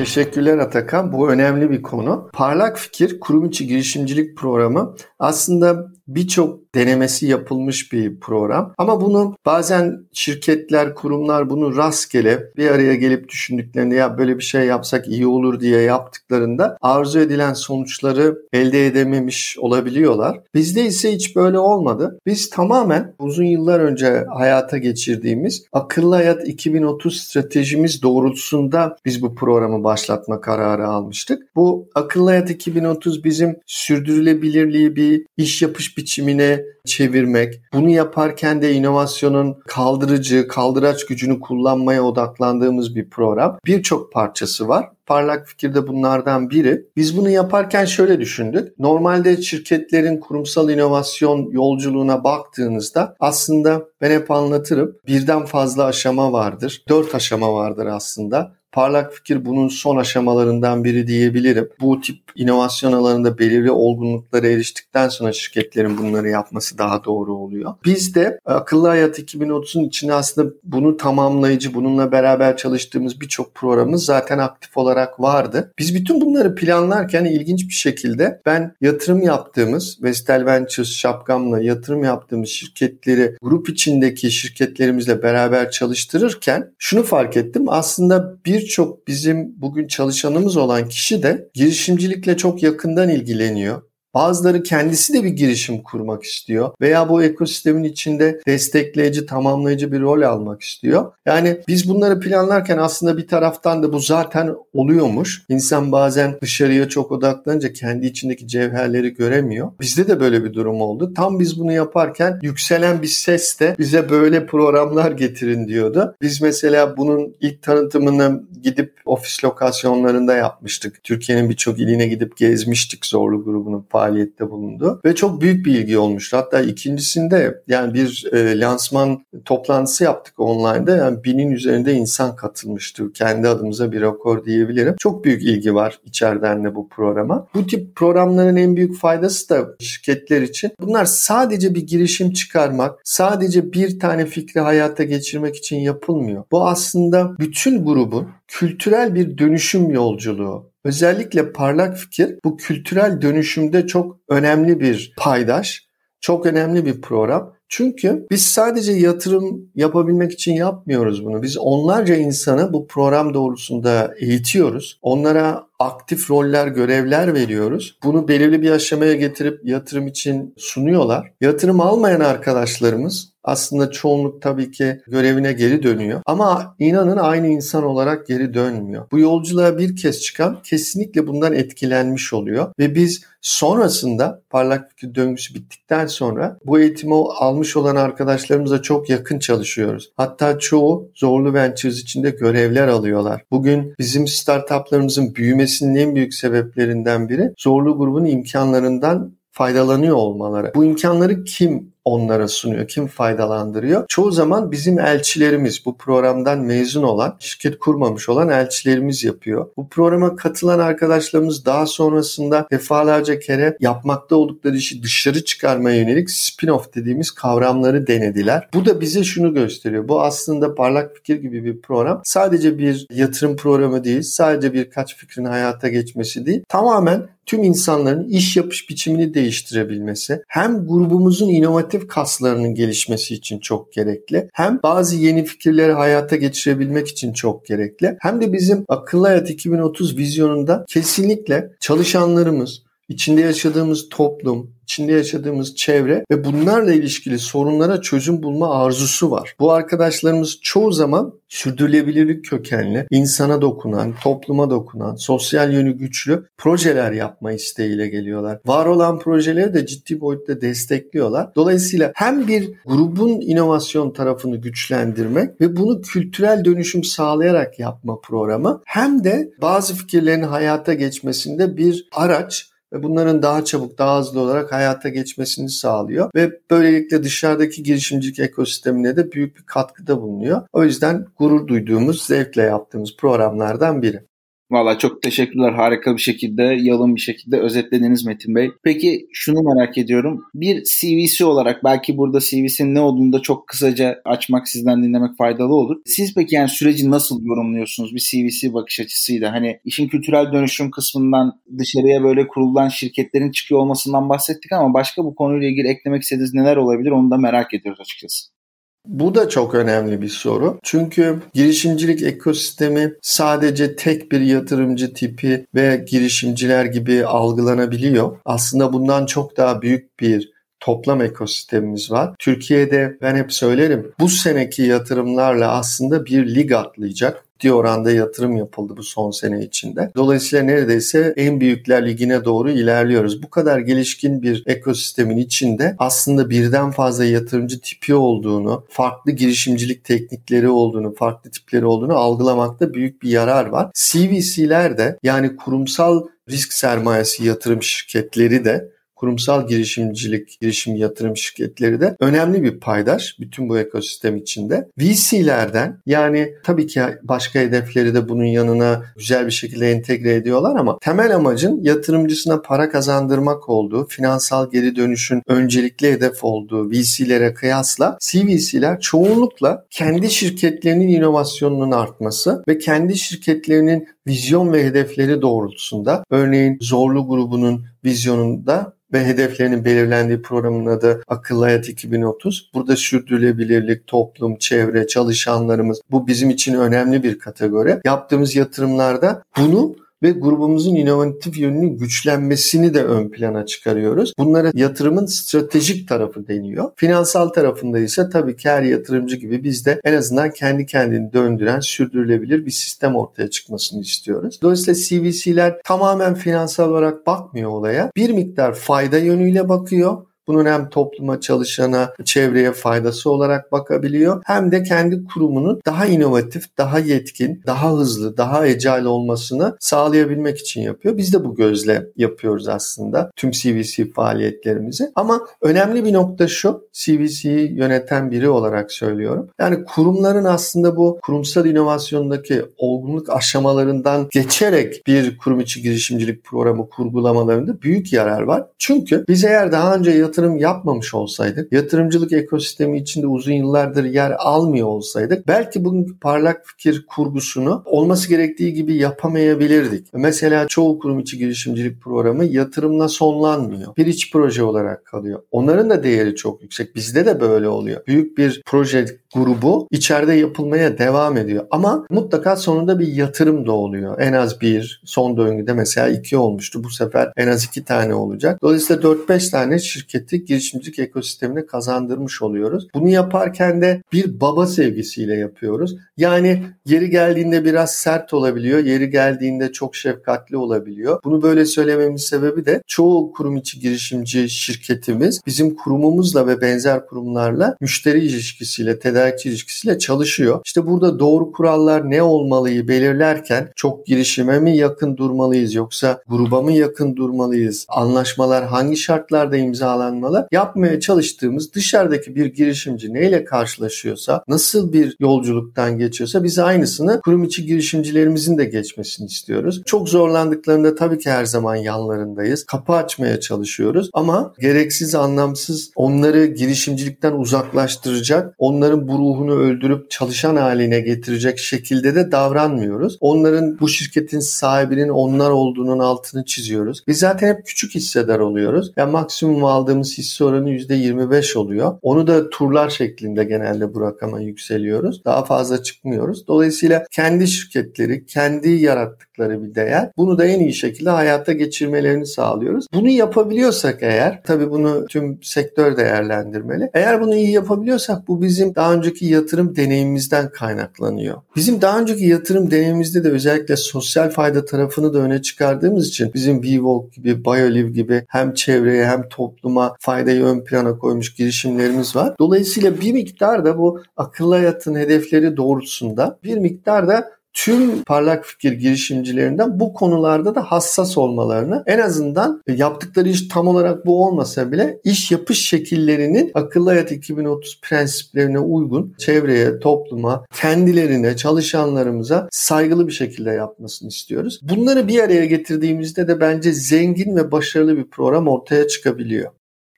Teşekkürler 0.00 0.58
Atakan. 0.58 1.12
Bu 1.12 1.30
önemli 1.30 1.70
bir 1.70 1.82
konu. 1.82 2.30
Parlak 2.32 2.78
Fikir 2.78 3.20
Kurum 3.20 3.44
İçi 3.44 3.66
Girişimcilik 3.66 4.36
Programı 4.38 4.94
aslında 5.18 5.86
birçok 6.14 6.74
denemesi 6.74 7.26
yapılmış 7.26 7.92
bir 7.92 8.20
program. 8.20 8.74
Ama 8.78 9.00
bunu 9.00 9.36
bazen 9.46 9.98
şirketler, 10.12 10.94
kurumlar 10.94 11.50
bunu 11.50 11.76
rastgele 11.76 12.52
bir 12.56 12.70
araya 12.70 12.94
gelip 12.94 13.28
düşündüklerinde 13.28 13.94
ya 13.94 14.18
böyle 14.18 14.38
bir 14.38 14.42
şey 14.42 14.66
yapsak 14.66 15.08
iyi 15.08 15.26
olur 15.26 15.60
diye 15.60 15.80
yaptıklarında 15.80 16.78
arzu 16.80 17.18
edilen 17.18 17.52
sonuçları 17.52 18.38
elde 18.52 18.86
edememiş 18.86 19.56
olabiliyorlar. 19.58 20.40
Bizde 20.54 20.84
ise 20.84 21.12
hiç 21.12 21.36
böyle 21.36 21.58
olmadı. 21.58 22.18
Biz 22.26 22.50
tamamen 22.50 23.14
uzun 23.18 23.44
yıllar 23.44 23.80
önce 23.80 24.24
hayata 24.36 24.78
geçirdiğimiz 24.78 25.64
Akıllı 25.72 26.14
Hayat 26.14 26.48
2030 26.48 27.20
stratejimiz 27.20 28.02
doğrultusunda 28.02 28.96
biz 29.04 29.22
bu 29.22 29.34
programı 29.34 29.84
başlatma 29.84 30.40
kararı 30.40 30.86
almıştık. 30.86 31.42
Bu 31.56 31.88
Akıllı 31.94 32.30
Hayat 32.30 32.50
2030 32.50 33.24
bizim 33.24 33.56
sürdürülebilirliği 33.66 34.96
bir 34.96 35.26
iş 35.36 35.62
yapış 35.62 35.96
biçimine 36.00 36.64
çevirmek, 36.84 37.60
bunu 37.72 37.90
yaparken 37.90 38.62
de 38.62 38.72
inovasyonun 38.72 39.56
kaldırıcı, 39.66 40.48
kaldıraç 40.48 41.06
gücünü 41.06 41.40
kullanmaya 41.40 42.02
odaklandığımız 42.02 42.94
bir 42.96 43.10
program. 43.10 43.58
Birçok 43.66 44.12
parçası 44.12 44.68
var. 44.68 44.90
Parlak 45.06 45.46
fikir 45.46 45.74
de 45.74 45.88
bunlardan 45.88 46.50
biri. 46.50 46.86
Biz 46.96 47.16
bunu 47.16 47.30
yaparken 47.30 47.84
şöyle 47.84 48.20
düşündük. 48.20 48.78
Normalde 48.78 49.42
şirketlerin 49.42 50.20
kurumsal 50.20 50.70
inovasyon 50.70 51.50
yolculuğuna 51.50 52.24
baktığınızda 52.24 53.16
aslında 53.20 53.82
ben 54.00 54.10
hep 54.10 54.30
anlatırım 54.30 54.96
birden 55.06 55.44
fazla 55.44 55.84
aşama 55.84 56.32
vardır. 56.32 56.82
Dört 56.88 57.14
aşama 57.14 57.54
vardır 57.54 57.86
aslında. 57.86 58.59
Parlak 58.72 59.12
fikir 59.12 59.44
bunun 59.44 59.68
son 59.68 59.96
aşamalarından 59.96 60.84
biri 60.84 61.06
diyebilirim. 61.06 61.68
Bu 61.80 62.00
tip 62.00 62.16
inovasyon 62.34 62.92
alanında 62.92 63.38
belirli 63.38 63.70
olgunluklara 63.70 64.46
eriştikten 64.48 65.08
sonra 65.08 65.32
şirketlerin 65.32 65.98
bunları 65.98 66.28
yapması 66.28 66.78
daha 66.78 67.04
doğru 67.04 67.34
oluyor. 67.34 67.74
Biz 67.84 68.14
de 68.14 68.40
Akıllı 68.44 68.88
Hayat 68.88 69.18
2030'un 69.18 69.84
içine 69.84 70.14
aslında 70.14 70.52
bunu 70.64 70.96
tamamlayıcı, 70.96 71.74
bununla 71.74 72.12
beraber 72.12 72.56
çalıştığımız 72.56 73.20
birçok 73.20 73.54
programımız 73.54 74.04
zaten 74.04 74.38
aktif 74.38 74.76
olarak 74.76 75.20
vardı. 75.20 75.72
Biz 75.78 75.94
bütün 75.94 76.20
bunları 76.20 76.54
planlarken 76.54 77.24
ilginç 77.24 77.68
bir 77.68 77.74
şekilde 77.74 78.40
ben 78.46 78.74
yatırım 78.80 79.22
yaptığımız 79.22 79.98
Vestel 80.02 80.46
Ventures 80.46 80.88
şapkamla 80.88 81.60
yatırım 81.60 82.04
yaptığımız 82.04 82.48
şirketleri 82.48 83.36
grup 83.42 83.68
içindeki 83.68 84.30
şirketlerimizle 84.30 85.22
beraber 85.22 85.70
çalıştırırken 85.70 86.70
şunu 86.78 87.02
fark 87.02 87.36
ettim. 87.36 87.64
Aslında 87.68 88.36
birçok 88.60 89.08
bizim 89.08 89.60
bugün 89.60 89.86
çalışanımız 89.86 90.56
olan 90.56 90.88
kişi 90.88 91.22
de 91.22 91.50
girişimcilikle 91.54 92.36
çok 92.36 92.62
yakından 92.62 93.08
ilgileniyor. 93.08 93.82
Bazıları 94.14 94.62
kendisi 94.62 95.14
de 95.14 95.24
bir 95.24 95.28
girişim 95.28 95.82
kurmak 95.82 96.22
istiyor 96.22 96.70
veya 96.80 97.08
bu 97.08 97.22
ekosistemin 97.22 97.84
içinde 97.84 98.40
destekleyici, 98.46 99.26
tamamlayıcı 99.26 99.92
bir 99.92 100.00
rol 100.00 100.22
almak 100.22 100.62
istiyor. 100.62 101.12
Yani 101.26 101.60
biz 101.68 101.88
bunları 101.88 102.20
planlarken 102.20 102.78
aslında 102.78 103.18
bir 103.18 103.26
taraftan 103.28 103.82
da 103.82 103.92
bu 103.92 104.00
zaten 104.00 104.54
oluyormuş. 104.72 105.42
İnsan 105.48 105.92
bazen 105.92 106.38
dışarıya 106.42 106.88
çok 106.88 107.12
odaklanınca 107.12 107.72
kendi 107.72 108.06
içindeki 108.06 108.48
cevherleri 108.48 109.14
göremiyor. 109.14 109.70
Bizde 109.80 110.08
de 110.08 110.20
böyle 110.20 110.44
bir 110.44 110.52
durum 110.54 110.80
oldu. 110.80 111.14
Tam 111.14 111.40
biz 111.40 111.60
bunu 111.60 111.72
yaparken 111.72 112.38
yükselen 112.42 113.02
bir 113.02 113.06
ses 113.06 113.60
de 113.60 113.74
bize 113.78 114.10
böyle 114.10 114.46
programlar 114.46 115.12
getirin 115.12 115.68
diyordu. 115.68 116.14
Biz 116.22 116.42
mesela 116.42 116.96
bunun 116.96 117.36
ilk 117.40 117.62
tanıtımını 117.62 118.42
gidip 118.62 118.94
ofis 119.04 119.44
lokasyonlarında 119.44 120.34
yapmıştık. 120.34 121.04
Türkiye'nin 121.04 121.50
birçok 121.50 121.78
iline 121.78 122.06
gidip 122.06 122.36
gezmiştik 122.36 123.06
Zorlu 123.06 123.44
grubunun 123.44 123.82
faaliyette 124.00 124.50
bulundu 124.50 125.00
ve 125.04 125.14
çok 125.14 125.40
büyük 125.40 125.66
bir 125.66 125.74
ilgi 125.74 125.98
olmuştu. 125.98 126.36
Hatta 126.36 126.60
ikincisinde 126.60 127.62
yani 127.68 127.94
bir 127.94 128.30
e, 128.32 128.60
lansman 128.60 129.24
toplantısı 129.44 130.04
yaptık 130.04 130.40
online'da. 130.40 130.96
Yani 130.96 131.24
binin 131.24 131.50
üzerinde 131.50 131.92
insan 131.92 132.36
katılmıştı. 132.36 133.12
Kendi 133.12 133.48
adımıza 133.48 133.92
bir 133.92 134.00
rekor 134.00 134.44
diyebilirim. 134.44 134.94
Çok 134.98 135.24
büyük 135.24 135.42
ilgi 135.42 135.74
var 135.74 135.98
içeriden 136.04 136.64
de 136.64 136.74
bu 136.74 136.88
programa. 136.88 137.46
Bu 137.54 137.66
tip 137.66 137.96
programların 137.96 138.56
en 138.56 138.76
büyük 138.76 138.96
faydası 138.96 139.48
da 139.48 139.68
şirketler 139.80 140.42
için. 140.42 140.70
Bunlar 140.80 141.04
sadece 141.04 141.74
bir 141.74 141.86
girişim 141.86 142.32
çıkarmak, 142.32 143.00
sadece 143.04 143.72
bir 143.72 144.00
tane 144.00 144.26
fikri 144.26 144.60
hayata 144.60 145.04
geçirmek 145.04 145.56
için 145.56 145.76
yapılmıyor. 145.76 146.44
Bu 146.52 146.66
aslında 146.66 147.36
bütün 147.38 147.84
grubun 147.84 148.28
kültürel 148.48 149.14
bir 149.14 149.38
dönüşüm 149.38 149.90
yolculuğu. 149.90 150.69
Özellikle 150.84 151.52
parlak 151.52 151.96
fikir 151.96 152.38
bu 152.44 152.56
kültürel 152.56 153.22
dönüşümde 153.22 153.86
çok 153.86 154.16
önemli 154.28 154.80
bir 154.80 155.12
paydaş, 155.16 155.86
çok 156.20 156.46
önemli 156.46 156.86
bir 156.86 157.00
program. 157.00 157.54
Çünkü 157.68 158.26
biz 158.30 158.46
sadece 158.46 158.92
yatırım 158.92 159.70
yapabilmek 159.74 160.32
için 160.32 160.52
yapmıyoruz 160.52 161.24
bunu. 161.24 161.42
Biz 161.42 161.58
onlarca 161.58 162.14
insanı 162.14 162.72
bu 162.72 162.86
program 162.86 163.34
doğrusunda 163.34 164.14
eğitiyoruz. 164.20 164.98
Onlara 165.02 165.66
aktif 165.78 166.30
roller, 166.30 166.66
görevler 166.66 167.34
veriyoruz. 167.34 167.98
Bunu 168.04 168.28
belirli 168.28 168.62
bir 168.62 168.70
aşamaya 168.70 169.14
getirip 169.14 169.60
yatırım 169.64 170.06
için 170.06 170.54
sunuyorlar. 170.56 171.32
Yatırım 171.40 171.80
almayan 171.80 172.20
arkadaşlarımız 172.20 173.29
aslında 173.44 173.90
çoğunluk 173.90 174.42
tabii 174.42 174.70
ki 174.70 175.00
görevine 175.06 175.52
geri 175.52 175.82
dönüyor. 175.82 176.20
Ama 176.26 176.74
inanın 176.78 177.16
aynı 177.16 177.48
insan 177.48 177.84
olarak 177.84 178.26
geri 178.26 178.54
dönmüyor. 178.54 179.06
Bu 179.12 179.18
yolculuğa 179.18 179.78
bir 179.78 179.96
kez 179.96 180.20
çıkan 180.20 180.58
kesinlikle 180.62 181.26
bundan 181.26 181.52
etkilenmiş 181.52 182.32
oluyor. 182.32 182.72
Ve 182.78 182.94
biz 182.94 183.22
sonrasında 183.40 184.42
parlak 184.50 184.90
fikir 184.90 185.14
döngüsü 185.14 185.54
bittikten 185.54 186.06
sonra 186.06 186.58
bu 186.66 186.80
eğitimi 186.80 187.14
almış 187.14 187.76
olan 187.76 187.96
arkadaşlarımızla 187.96 188.82
çok 188.82 189.10
yakın 189.10 189.38
çalışıyoruz. 189.38 190.12
Hatta 190.16 190.58
çoğu 190.58 191.10
Zorlu 191.14 191.54
Ventures 191.54 191.98
içinde 191.98 192.30
görevler 192.30 192.88
alıyorlar. 192.88 193.44
Bugün 193.50 193.94
bizim 193.98 194.26
startuplarımızın 194.26 195.34
büyümesinin 195.34 195.94
en 195.94 196.14
büyük 196.14 196.34
sebeplerinden 196.34 197.28
biri 197.28 197.52
Zorlu 197.58 197.98
grubun 197.98 198.24
imkanlarından 198.24 199.32
faydalanıyor 199.52 200.16
olmaları. 200.16 200.72
Bu 200.74 200.84
imkanları 200.84 201.44
kim 201.44 201.92
onlara 202.04 202.48
sunuyor? 202.48 202.88
Kim 202.88 203.06
faydalandırıyor? 203.06 204.04
Çoğu 204.08 204.30
zaman 204.32 204.72
bizim 204.72 204.98
elçilerimiz, 204.98 205.82
bu 205.84 205.96
programdan 205.96 206.58
mezun 206.58 207.02
olan, 207.02 207.36
şirket 207.38 207.78
kurmamış 207.78 208.28
olan 208.28 208.48
elçilerimiz 208.48 209.24
yapıyor. 209.24 209.66
Bu 209.76 209.88
programa 209.88 210.36
katılan 210.36 210.78
arkadaşlarımız 210.78 211.64
daha 211.64 211.86
sonrasında 211.86 212.66
defalarca 212.70 213.38
kere 213.38 213.76
yapmakta 213.80 214.36
oldukları 214.36 214.76
işi 214.76 215.02
dışarı 215.02 215.44
çıkarmaya 215.44 215.96
yönelik 215.96 216.28
spin-off 216.28 216.94
dediğimiz 216.94 217.30
kavramları 217.30 218.06
denediler. 218.06 218.68
Bu 218.74 218.86
da 218.86 219.00
bize 219.00 219.24
şunu 219.24 219.54
gösteriyor. 219.54 220.08
Bu 220.08 220.22
aslında 220.22 220.74
parlak 220.74 221.16
fikir 221.16 221.36
gibi 221.36 221.64
bir 221.64 221.80
program. 221.80 222.20
Sadece 222.24 222.78
bir 222.78 223.06
yatırım 223.12 223.56
programı 223.56 224.04
değil, 224.04 224.22
sadece 224.22 224.72
birkaç 224.72 225.16
fikrin 225.16 225.44
hayata 225.44 225.88
geçmesi 225.88 226.46
değil. 226.46 226.62
Tamamen 226.68 227.28
tüm 227.46 227.64
insanların 227.64 228.28
iş 228.28 228.56
yapış 228.56 228.90
biçimini 228.90 229.34
değiştirebilmesi 229.34 230.42
hem 230.48 230.86
grubumuzun 230.86 231.48
inovatif 231.48 231.89
kaslarının 231.98 232.74
gelişmesi 232.74 233.34
için 233.34 233.58
çok 233.58 233.92
gerekli. 233.92 234.48
Hem 234.52 234.80
bazı 234.82 235.16
yeni 235.16 235.44
fikirleri 235.44 235.92
hayata 235.92 236.36
geçirebilmek 236.36 237.08
için 237.08 237.32
çok 237.32 237.66
gerekli. 237.66 238.16
Hem 238.20 238.40
de 238.40 238.52
bizim 238.52 238.84
Akıllı 238.88 239.26
Hayat 239.26 239.50
2030 239.50 240.16
vizyonunda 240.16 240.84
kesinlikle 240.88 241.70
çalışanlarımız, 241.80 242.82
içinde 243.10 243.40
yaşadığımız 243.40 244.08
toplum, 244.08 244.70
içinde 244.82 245.12
yaşadığımız 245.12 245.76
çevre 245.76 246.24
ve 246.30 246.44
bunlarla 246.44 246.92
ilişkili 246.92 247.38
sorunlara 247.38 248.00
çözüm 248.00 248.42
bulma 248.42 248.84
arzusu 248.84 249.30
var. 249.30 249.54
Bu 249.60 249.72
arkadaşlarımız 249.72 250.58
çoğu 250.62 250.92
zaman 250.92 251.34
sürdürülebilirlik 251.48 252.44
kökenli, 252.44 253.06
insana 253.10 253.60
dokunan, 253.60 254.14
topluma 254.22 254.70
dokunan, 254.70 255.14
sosyal 255.14 255.72
yönü 255.72 255.92
güçlü 255.92 256.46
projeler 256.58 257.12
yapma 257.12 257.52
isteğiyle 257.52 258.08
geliyorlar. 258.08 258.60
Var 258.66 258.86
olan 258.86 259.18
projeleri 259.18 259.74
de 259.74 259.86
ciddi 259.86 260.20
boyutta 260.20 260.60
destekliyorlar. 260.60 261.54
Dolayısıyla 261.56 262.12
hem 262.14 262.48
bir 262.48 262.72
grubun 262.86 263.40
inovasyon 263.40 264.10
tarafını 264.12 264.56
güçlendirmek 264.56 265.60
ve 265.60 265.76
bunu 265.76 266.00
kültürel 266.00 266.64
dönüşüm 266.64 267.04
sağlayarak 267.04 267.78
yapma 267.78 268.20
programı 268.20 268.82
hem 268.86 269.24
de 269.24 269.52
bazı 269.60 269.94
fikirlerin 269.94 270.42
hayata 270.42 270.94
geçmesinde 270.94 271.76
bir 271.76 272.08
araç 272.12 272.70
ve 272.92 273.02
bunların 273.02 273.42
daha 273.42 273.64
çabuk, 273.64 273.98
daha 273.98 274.18
hızlı 274.20 274.40
olarak 274.40 274.72
hayata 274.72 275.08
geçmesini 275.08 275.68
sağlıyor 275.68 276.30
ve 276.34 276.60
böylelikle 276.70 277.22
dışarıdaki 277.22 277.82
girişimcilik 277.82 278.38
ekosistemine 278.38 279.16
de 279.16 279.32
büyük 279.32 279.56
bir 279.56 279.62
katkıda 279.62 280.22
bulunuyor. 280.22 280.62
O 280.72 280.84
yüzden 280.84 281.26
gurur 281.38 281.66
duyduğumuz, 281.66 282.26
zevkle 282.26 282.62
yaptığımız 282.62 283.16
programlardan 283.16 284.02
biri. 284.02 284.29
Valla 284.70 284.98
çok 284.98 285.22
teşekkürler. 285.22 285.72
Harika 285.72 286.16
bir 286.16 286.20
şekilde, 286.20 286.62
yalın 286.62 287.16
bir 287.16 287.20
şekilde 287.20 287.60
özetlediniz 287.60 288.26
Metin 288.26 288.54
Bey. 288.54 288.70
Peki 288.84 289.26
şunu 289.32 289.58
merak 289.62 289.98
ediyorum. 289.98 290.44
Bir 290.54 290.82
CVC 290.84 291.44
olarak 291.44 291.84
belki 291.84 292.16
burada 292.16 292.40
CVC'nin 292.40 292.94
ne 292.94 293.00
olduğunu 293.00 293.32
da 293.32 293.40
çok 293.40 293.66
kısaca 293.66 294.20
açmak, 294.24 294.68
sizden 294.68 295.02
dinlemek 295.02 295.36
faydalı 295.38 295.74
olur. 295.74 295.96
Siz 296.06 296.34
peki 296.34 296.54
yani 296.54 296.68
süreci 296.68 297.10
nasıl 297.10 297.44
yorumluyorsunuz 297.44 298.14
bir 298.14 298.20
CVC 298.20 298.74
bakış 298.74 299.00
açısıyla? 299.00 299.52
Hani 299.52 299.80
işin 299.84 300.08
kültürel 300.08 300.52
dönüşüm 300.52 300.90
kısmından 300.90 301.52
dışarıya 301.78 302.22
böyle 302.22 302.48
kurulan 302.48 302.88
şirketlerin 302.88 303.50
çıkıyor 303.50 303.80
olmasından 303.80 304.28
bahsettik 304.28 304.72
ama 304.72 304.94
başka 304.94 305.24
bu 305.24 305.34
konuyla 305.34 305.68
ilgili 305.68 305.88
eklemek 305.88 306.22
istediğiniz 306.22 306.54
neler 306.54 306.76
olabilir 306.76 307.10
onu 307.10 307.30
da 307.30 307.36
merak 307.36 307.74
ediyoruz 307.74 308.00
açıkçası. 308.00 308.59
Bu 309.06 309.34
da 309.34 309.48
çok 309.48 309.74
önemli 309.74 310.22
bir 310.22 310.28
soru. 310.28 310.78
Çünkü 310.82 311.42
girişimcilik 311.54 312.22
ekosistemi 312.22 313.14
sadece 313.22 313.96
tek 313.96 314.32
bir 314.32 314.40
yatırımcı 314.40 315.14
tipi 315.14 315.66
ve 315.74 316.04
girişimciler 316.10 316.84
gibi 316.84 317.26
algılanabiliyor. 317.26 318.36
Aslında 318.44 318.92
bundan 318.92 319.26
çok 319.26 319.56
daha 319.56 319.82
büyük 319.82 320.20
bir 320.20 320.59
toplam 320.80 321.20
ekosistemimiz 321.22 322.10
var. 322.10 322.34
Türkiye'de 322.38 323.18
ben 323.22 323.36
hep 323.36 323.52
söylerim 323.52 324.12
bu 324.20 324.28
seneki 324.28 324.82
yatırımlarla 324.82 325.72
aslında 325.72 326.26
bir 326.26 326.54
lig 326.54 326.72
atlayacak 326.72 327.44
ciddi 327.60 327.72
oranda 327.72 328.10
yatırım 328.10 328.56
yapıldı 328.56 328.96
bu 328.96 329.02
son 329.02 329.30
sene 329.30 329.64
içinde. 329.64 330.10
Dolayısıyla 330.16 330.64
neredeyse 330.64 331.34
en 331.36 331.60
büyükler 331.60 332.06
ligine 332.06 332.44
doğru 332.44 332.70
ilerliyoruz. 332.70 333.42
Bu 333.42 333.50
kadar 333.50 333.78
gelişkin 333.78 334.42
bir 334.42 334.62
ekosistemin 334.66 335.36
içinde 335.36 335.96
aslında 335.98 336.50
birden 336.50 336.90
fazla 336.90 337.24
yatırımcı 337.24 337.80
tipi 337.80 338.14
olduğunu, 338.14 338.84
farklı 338.88 339.32
girişimcilik 339.32 340.04
teknikleri 340.04 340.68
olduğunu, 340.68 341.14
farklı 341.14 341.50
tipleri 341.50 341.86
olduğunu 341.86 342.14
algılamakta 342.14 342.94
büyük 342.94 343.22
bir 343.22 343.30
yarar 343.30 343.66
var. 343.66 343.90
CVC'ler 343.94 344.98
de 344.98 345.18
yani 345.22 345.56
kurumsal 345.56 346.26
risk 346.50 346.72
sermayesi 346.72 347.44
yatırım 347.44 347.82
şirketleri 347.82 348.64
de 348.64 348.90
kurumsal 349.20 349.68
girişimcilik, 349.68 350.60
girişim 350.60 350.96
yatırım 350.96 351.36
şirketleri 351.36 352.00
de 352.00 352.16
önemli 352.20 352.62
bir 352.62 352.80
paydaş 352.80 353.36
bütün 353.40 353.68
bu 353.68 353.78
ekosistem 353.78 354.36
içinde. 354.36 354.88
VC'lerden 354.98 355.98
yani 356.06 356.54
tabii 356.64 356.86
ki 356.86 357.00
başka 357.22 357.58
hedefleri 357.58 358.14
de 358.14 358.28
bunun 358.28 358.44
yanına 358.44 359.02
güzel 359.16 359.46
bir 359.46 359.50
şekilde 359.50 359.90
entegre 359.90 360.34
ediyorlar 360.34 360.76
ama 360.76 360.98
temel 360.98 361.36
amacın 361.36 361.80
yatırımcısına 361.82 362.62
para 362.62 362.90
kazandırmak 362.90 363.68
olduğu, 363.68 364.06
finansal 364.06 364.70
geri 364.70 364.96
dönüşün 364.96 365.42
öncelikli 365.46 366.12
hedef 366.12 366.44
olduğu 366.44 366.90
VC'lere 366.90 367.54
kıyasla 367.54 368.18
CVC'ler 368.20 369.00
çoğunlukla 369.00 369.84
kendi 369.90 370.30
şirketlerinin 370.30 371.08
inovasyonunun 371.08 371.90
artması 371.90 372.64
ve 372.68 372.78
kendi 372.78 373.16
şirketlerinin 373.16 374.08
vizyon 374.26 374.72
ve 374.72 374.84
hedefleri 374.84 375.42
doğrultusunda 375.42 376.24
örneğin 376.30 376.78
Zorlu 376.80 377.28
grubunun 377.28 377.89
vizyonunda 378.04 378.92
ve 379.12 379.24
hedeflerinin 379.26 379.84
belirlendiği 379.84 380.42
programın 380.42 380.86
adı 380.86 381.22
Akıllı 381.28 381.64
Hayat 381.64 381.88
2030. 381.88 382.70
Burada 382.74 382.96
sürdürülebilirlik, 382.96 384.06
toplum, 384.06 384.56
çevre, 384.56 385.06
çalışanlarımız 385.06 386.00
bu 386.10 386.26
bizim 386.26 386.50
için 386.50 386.74
önemli 386.74 387.22
bir 387.22 387.38
kategori. 387.38 388.00
Yaptığımız 388.04 388.56
yatırımlarda 388.56 389.42
bunu 389.58 389.96
ve 390.22 390.30
grubumuzun 390.30 390.94
inovatif 390.94 391.58
yönünün 391.58 391.98
güçlenmesini 391.98 392.94
de 392.94 393.04
ön 393.04 393.28
plana 393.28 393.66
çıkarıyoruz. 393.66 394.32
Bunlara 394.38 394.70
yatırımın 394.74 395.26
stratejik 395.26 396.08
tarafı 396.08 396.48
deniyor. 396.48 396.90
Finansal 396.96 397.48
tarafında 397.48 397.98
ise 397.98 398.28
tabii 398.32 398.56
ki 398.56 398.68
her 398.68 398.82
yatırımcı 398.82 399.36
gibi 399.36 399.64
biz 399.64 399.86
de 399.86 400.00
en 400.04 400.14
azından 400.14 400.50
kendi 400.50 400.86
kendini 400.86 401.32
döndüren, 401.32 401.80
sürdürülebilir 401.80 402.66
bir 402.66 402.70
sistem 402.70 403.16
ortaya 403.16 403.50
çıkmasını 403.50 404.00
istiyoruz. 404.00 404.58
Dolayısıyla 404.62 404.94
CVC'ler 404.94 405.78
tamamen 405.84 406.34
finansal 406.34 406.90
olarak 406.90 407.26
bakmıyor 407.26 407.70
olaya. 407.70 408.10
Bir 408.16 408.30
miktar 408.30 408.74
fayda 408.74 409.18
yönüyle 409.18 409.68
bakıyor 409.68 410.29
bunun 410.50 410.66
hem 410.66 410.88
topluma, 410.88 411.40
çalışana, 411.40 412.14
çevreye 412.24 412.72
faydası 412.72 413.30
olarak 413.30 413.72
bakabiliyor 413.72 414.42
hem 414.46 414.72
de 414.72 414.82
kendi 414.82 415.24
kurumunun 415.24 415.80
daha 415.86 416.06
inovatif, 416.06 416.78
daha 416.78 416.98
yetkin, 416.98 417.62
daha 417.66 417.92
hızlı, 417.92 418.36
daha 418.36 418.58
agile 418.58 419.08
olmasını 419.08 419.76
sağlayabilmek 419.80 420.58
için 420.58 420.80
yapıyor. 420.80 421.16
Biz 421.16 421.32
de 421.32 421.44
bu 421.44 421.54
gözle 421.54 422.06
yapıyoruz 422.16 422.68
aslında 422.68 423.30
tüm 423.36 423.50
CVC 423.50 424.12
faaliyetlerimizi. 424.12 425.10
Ama 425.14 425.40
önemli 425.62 426.04
bir 426.04 426.12
nokta 426.12 426.48
şu, 426.48 426.88
CVC'yi 426.92 427.72
yöneten 427.72 428.30
biri 428.30 428.48
olarak 428.48 428.92
söylüyorum. 428.92 429.48
Yani 429.60 429.84
kurumların 429.84 430.44
aslında 430.44 430.96
bu 430.96 431.18
kurumsal 431.22 431.66
inovasyondaki 431.66 432.62
olgunluk 432.78 433.30
aşamalarından 433.30 434.28
geçerek 434.30 435.02
bir 435.06 435.38
kurum 435.38 435.60
içi 435.60 435.82
girişimcilik 435.82 436.44
programı 436.44 436.88
kurgulamalarında 436.88 437.82
büyük 437.82 438.12
yarar 438.12 438.42
var. 438.42 438.66
Çünkü 438.78 439.24
biz 439.28 439.44
eğer 439.44 439.72
daha 439.72 439.94
önce 439.94 440.10
yatırım 440.10 440.39
yatırım 440.40 440.58
yapmamış 440.58 441.14
olsaydık, 441.14 441.72
yatırımcılık 441.72 442.32
ekosistemi 442.32 442.98
içinde 442.98 443.26
uzun 443.26 443.52
yıllardır 443.52 444.04
yer 444.04 444.32
almıyor 444.38 444.86
olsaydık 444.86 445.46
belki 445.46 445.84
bugünkü 445.84 446.18
parlak 446.18 446.66
fikir 446.66 447.06
kurgusunu 447.06 447.82
olması 447.84 448.28
gerektiği 448.28 448.74
gibi 448.74 448.94
yapamayabilirdik. 448.94 450.06
Mesela 450.12 450.68
çoğu 450.68 450.98
kurum 450.98 451.18
içi 451.18 451.38
girişimcilik 451.38 452.00
programı 452.02 452.44
yatırımla 452.44 453.08
sonlanmıyor. 453.08 453.96
Bir 453.96 454.06
iç 454.06 454.32
proje 454.32 454.62
olarak 454.62 455.04
kalıyor. 455.04 455.42
Onların 455.50 455.90
da 455.90 456.02
değeri 456.02 456.36
çok 456.36 456.62
yüksek. 456.62 456.96
Bizde 456.96 457.26
de 457.26 457.40
böyle 457.40 457.68
oluyor. 457.68 458.06
Büyük 458.06 458.38
bir 458.38 458.62
proje 458.66 459.06
grubu 459.34 459.88
içeride 459.90 460.32
yapılmaya 460.32 460.98
devam 460.98 461.36
ediyor. 461.36 461.66
Ama 461.70 462.06
mutlaka 462.10 462.56
sonunda 462.56 462.98
bir 462.98 463.06
yatırım 463.06 463.66
da 463.66 463.72
oluyor. 463.72 464.20
En 464.20 464.32
az 464.32 464.60
bir, 464.60 465.02
son 465.04 465.36
döngüde 465.36 465.72
mesela 465.72 466.08
iki 466.08 466.36
olmuştu. 466.36 466.84
Bu 466.84 466.90
sefer 466.90 467.32
en 467.36 467.48
az 467.48 467.64
iki 467.64 467.84
tane 467.84 468.14
olacak. 468.14 468.62
Dolayısıyla 468.62 469.02
4-5 469.02 469.50
tane 469.50 469.78
şirketi 470.20 470.44
girişimcilik 470.44 470.98
ekosistemine 470.98 471.66
kazandırmış 471.66 472.42
oluyoruz. 472.42 472.88
Bunu 472.94 473.08
yaparken 473.08 473.82
de 473.82 474.02
bir 474.12 474.40
baba 474.40 474.66
sevgisiyle 474.66 475.34
yapıyoruz. 475.36 475.96
Yani 476.16 476.62
yeri 476.86 477.10
geldiğinde 477.10 477.64
biraz 477.64 477.94
sert 477.94 478.34
olabiliyor. 478.34 478.78
Yeri 478.78 479.10
geldiğinde 479.10 479.72
çok 479.72 479.96
şefkatli 479.96 480.56
olabiliyor. 480.56 481.20
Bunu 481.24 481.42
böyle 481.42 481.64
söylememin 481.64 482.16
sebebi 482.16 482.66
de 482.66 482.82
çoğu 482.86 483.32
kurum 483.32 483.56
içi 483.56 483.80
girişimci 483.80 484.48
şirketimiz 484.48 485.40
bizim 485.46 485.74
kurumumuzla 485.74 486.46
ve 486.46 486.60
benzer 486.60 487.06
kurumlarla 487.06 487.76
müşteri 487.80 488.18
ilişkisiyle, 488.18 488.98
tedarik 488.98 489.20
tedarikçi 489.20 489.48
ilişkisiyle 489.48 489.98
çalışıyor. 489.98 490.60
İşte 490.64 490.86
burada 490.86 491.18
doğru 491.18 491.52
kurallar 491.52 492.10
ne 492.10 492.22
olmalıyı 492.22 492.88
belirlerken 492.88 493.72
çok 493.76 494.06
girişime 494.06 494.58
mi 494.58 494.76
yakın 494.76 495.16
durmalıyız 495.16 495.74
yoksa 495.74 496.22
gruba 496.28 496.62
mı 496.62 496.72
yakın 496.72 497.16
durmalıyız? 497.16 497.86
Anlaşmalar 497.88 498.64
hangi 498.64 498.96
şartlarda 498.96 499.56
imzalanmalı? 499.56 500.09
Sağlanmalı. 500.10 500.48
Yapmaya 500.52 501.00
çalıştığımız 501.00 501.74
dışarıdaki 501.74 502.34
bir 502.34 502.46
girişimci 502.46 503.14
neyle 503.14 503.44
karşılaşıyorsa, 503.44 504.44
nasıl 504.48 504.92
bir 504.92 505.16
yolculuktan 505.20 505.98
geçiyorsa 505.98 506.44
biz 506.44 506.58
aynısını 506.58 507.20
kurum 507.20 507.44
içi 507.44 507.66
girişimcilerimizin 507.66 508.58
de 508.58 508.64
geçmesini 508.64 509.26
istiyoruz. 509.26 509.82
Çok 509.86 510.08
zorlandıklarında 510.08 510.94
tabii 510.94 511.18
ki 511.18 511.30
her 511.30 511.44
zaman 511.44 511.76
yanlarındayız. 511.76 512.66
Kapı 512.66 512.92
açmaya 512.92 513.40
çalışıyoruz 513.40 514.10
ama 514.12 514.54
gereksiz, 514.60 515.14
anlamsız 515.14 515.90
onları 515.96 516.46
girişimcilikten 516.46 517.32
uzaklaştıracak, 517.32 518.54
onların 518.58 519.08
bu 519.08 519.12
ruhunu 519.12 519.54
öldürüp 519.54 520.10
çalışan 520.10 520.56
haline 520.56 521.00
getirecek 521.00 521.58
şekilde 521.58 522.14
de 522.14 522.32
davranmıyoruz. 522.32 523.18
Onların 523.20 523.80
bu 523.80 523.88
şirketin 523.88 524.40
sahibinin 524.40 525.08
onlar 525.08 525.50
olduğunun 525.50 525.98
altını 525.98 526.44
çiziyoruz. 526.44 527.02
Biz 527.06 527.18
zaten 527.18 527.48
hep 527.48 527.66
küçük 527.66 527.94
hissedar 527.94 528.38
oluyoruz. 528.38 528.92
Yani 528.96 529.12
maksimum 529.12 529.64
aldığımız 529.64 529.99
hisse 530.04 530.44
oranı 530.44 530.70
%25 530.70 531.58
oluyor. 531.58 531.98
Onu 532.02 532.26
da 532.26 532.50
turlar 532.50 532.90
şeklinde 532.90 533.44
genelde 533.44 533.94
bu 533.94 534.00
rakama 534.00 534.40
yükseliyoruz. 534.40 535.24
Daha 535.24 535.44
fazla 535.44 535.82
çıkmıyoruz. 535.82 536.46
Dolayısıyla 536.46 537.04
kendi 537.10 537.48
şirketleri, 537.48 538.26
kendi 538.26 538.68
yarattıkları 538.70 539.62
bir 539.62 539.74
değer. 539.74 540.10
Bunu 540.16 540.38
da 540.38 540.44
en 540.46 540.60
iyi 540.60 540.74
şekilde 540.74 541.10
hayata 541.10 541.52
geçirmelerini 541.52 542.26
sağlıyoruz. 542.26 542.86
Bunu 542.94 543.08
yapabiliyorsak 543.08 543.98
eğer, 544.02 544.42
tabii 544.44 544.70
bunu 544.70 545.06
tüm 545.06 545.38
sektör 545.42 545.96
değerlendirmeli. 545.96 546.90
Eğer 546.94 547.20
bunu 547.20 547.34
iyi 547.34 547.50
yapabiliyorsak 547.50 548.28
bu 548.28 548.42
bizim 548.42 548.74
daha 548.74 548.94
önceki 548.94 549.26
yatırım 549.26 549.76
deneyimimizden 549.76 550.50
kaynaklanıyor. 550.50 551.36
Bizim 551.56 551.82
daha 551.82 552.00
önceki 552.00 552.24
yatırım 552.24 552.70
deneyimimizde 552.70 553.24
de 553.24 553.28
özellikle 553.28 553.76
sosyal 553.76 554.30
fayda 554.30 554.64
tarafını 554.64 555.14
da 555.14 555.18
öne 555.18 555.42
çıkardığımız 555.42 556.08
için 556.08 556.30
bizim 556.34 556.62
VWalk 556.62 557.12
gibi, 557.12 557.44
BioLive 557.44 557.90
gibi 557.90 558.24
hem 558.28 558.54
çevreye 558.54 559.06
hem 559.06 559.28
topluma 559.28 559.89
faydayı 560.00 560.44
ön 560.44 560.64
plana 560.64 560.98
koymuş 560.98 561.34
girişimlerimiz 561.34 562.16
var. 562.16 562.34
Dolayısıyla 562.38 563.00
bir 563.00 563.12
miktar 563.12 563.64
da 563.64 563.78
bu 563.78 564.00
akıllı 564.16 564.54
hayatın 564.54 564.94
hedefleri 564.94 565.56
doğrultusunda 565.56 566.38
bir 566.44 566.58
miktar 566.58 567.08
da 567.08 567.40
tüm 567.52 568.04
parlak 568.04 568.44
fikir 568.44 568.72
girişimcilerinden 568.72 569.80
bu 569.80 569.94
konularda 569.94 570.54
da 570.54 570.62
hassas 570.62 571.18
olmalarını 571.18 571.82
en 571.86 571.98
azından 571.98 572.62
yaptıkları 572.68 573.28
iş 573.28 573.48
tam 573.48 573.68
olarak 573.68 574.06
bu 574.06 574.24
olmasa 574.26 574.72
bile 574.72 575.00
iş 575.04 575.30
yapış 575.30 575.68
şekillerinin 575.68 576.50
akıllı 576.54 576.90
hayat 576.90 577.12
2030 577.12 577.80
prensiplerine 577.82 578.58
uygun 578.58 579.14
çevreye, 579.18 579.78
topluma, 579.78 580.44
kendilerine, 580.54 581.36
çalışanlarımıza 581.36 582.48
saygılı 582.50 583.06
bir 583.06 583.12
şekilde 583.12 583.50
yapmasını 583.50 584.08
istiyoruz. 584.08 584.60
Bunları 584.62 585.08
bir 585.08 585.20
araya 585.20 585.44
getirdiğimizde 585.44 586.28
de 586.28 586.40
bence 586.40 586.72
zengin 586.72 587.36
ve 587.36 587.52
başarılı 587.52 587.96
bir 587.96 588.04
program 588.04 588.48
ortaya 588.48 588.88
çıkabiliyor. 588.88 589.50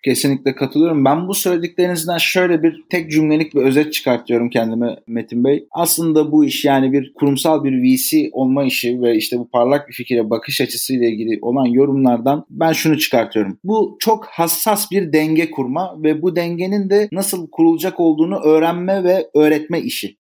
Kesinlikle 0.02 0.54
katılıyorum. 0.54 1.04
Ben 1.04 1.28
bu 1.28 1.34
söylediklerinizden 1.34 2.18
şöyle 2.18 2.62
bir 2.62 2.84
tek 2.90 3.10
cümlelik 3.10 3.54
bir 3.54 3.62
özet 3.62 3.92
çıkartıyorum 3.92 4.50
kendime 4.50 4.96
Metin 5.06 5.44
Bey. 5.44 5.66
Aslında 5.70 6.32
bu 6.32 6.44
iş 6.44 6.64
yani 6.64 6.92
bir 6.92 7.12
kurumsal 7.14 7.64
bir 7.64 7.82
VC 7.82 8.30
olma 8.32 8.64
işi 8.64 9.02
ve 9.02 9.16
işte 9.16 9.38
bu 9.38 9.50
parlak 9.50 9.88
bir 9.88 9.94
fikire 9.94 10.30
bakış 10.30 10.60
açısıyla 10.60 11.08
ilgili 11.08 11.38
olan 11.42 11.66
yorumlardan 11.66 12.44
ben 12.50 12.72
şunu 12.72 12.98
çıkartıyorum. 12.98 13.58
Bu 13.64 13.96
çok 14.00 14.26
hassas 14.26 14.90
bir 14.90 15.12
denge 15.12 15.50
kurma 15.50 16.02
ve 16.02 16.22
bu 16.22 16.36
dengenin 16.36 16.90
de 16.90 17.08
nasıl 17.12 17.50
kurulacak 17.50 18.00
olduğunu 18.00 18.38
öğrenme 18.38 19.04
ve 19.04 19.30
öğretme 19.34 19.80
işi. 19.80 20.21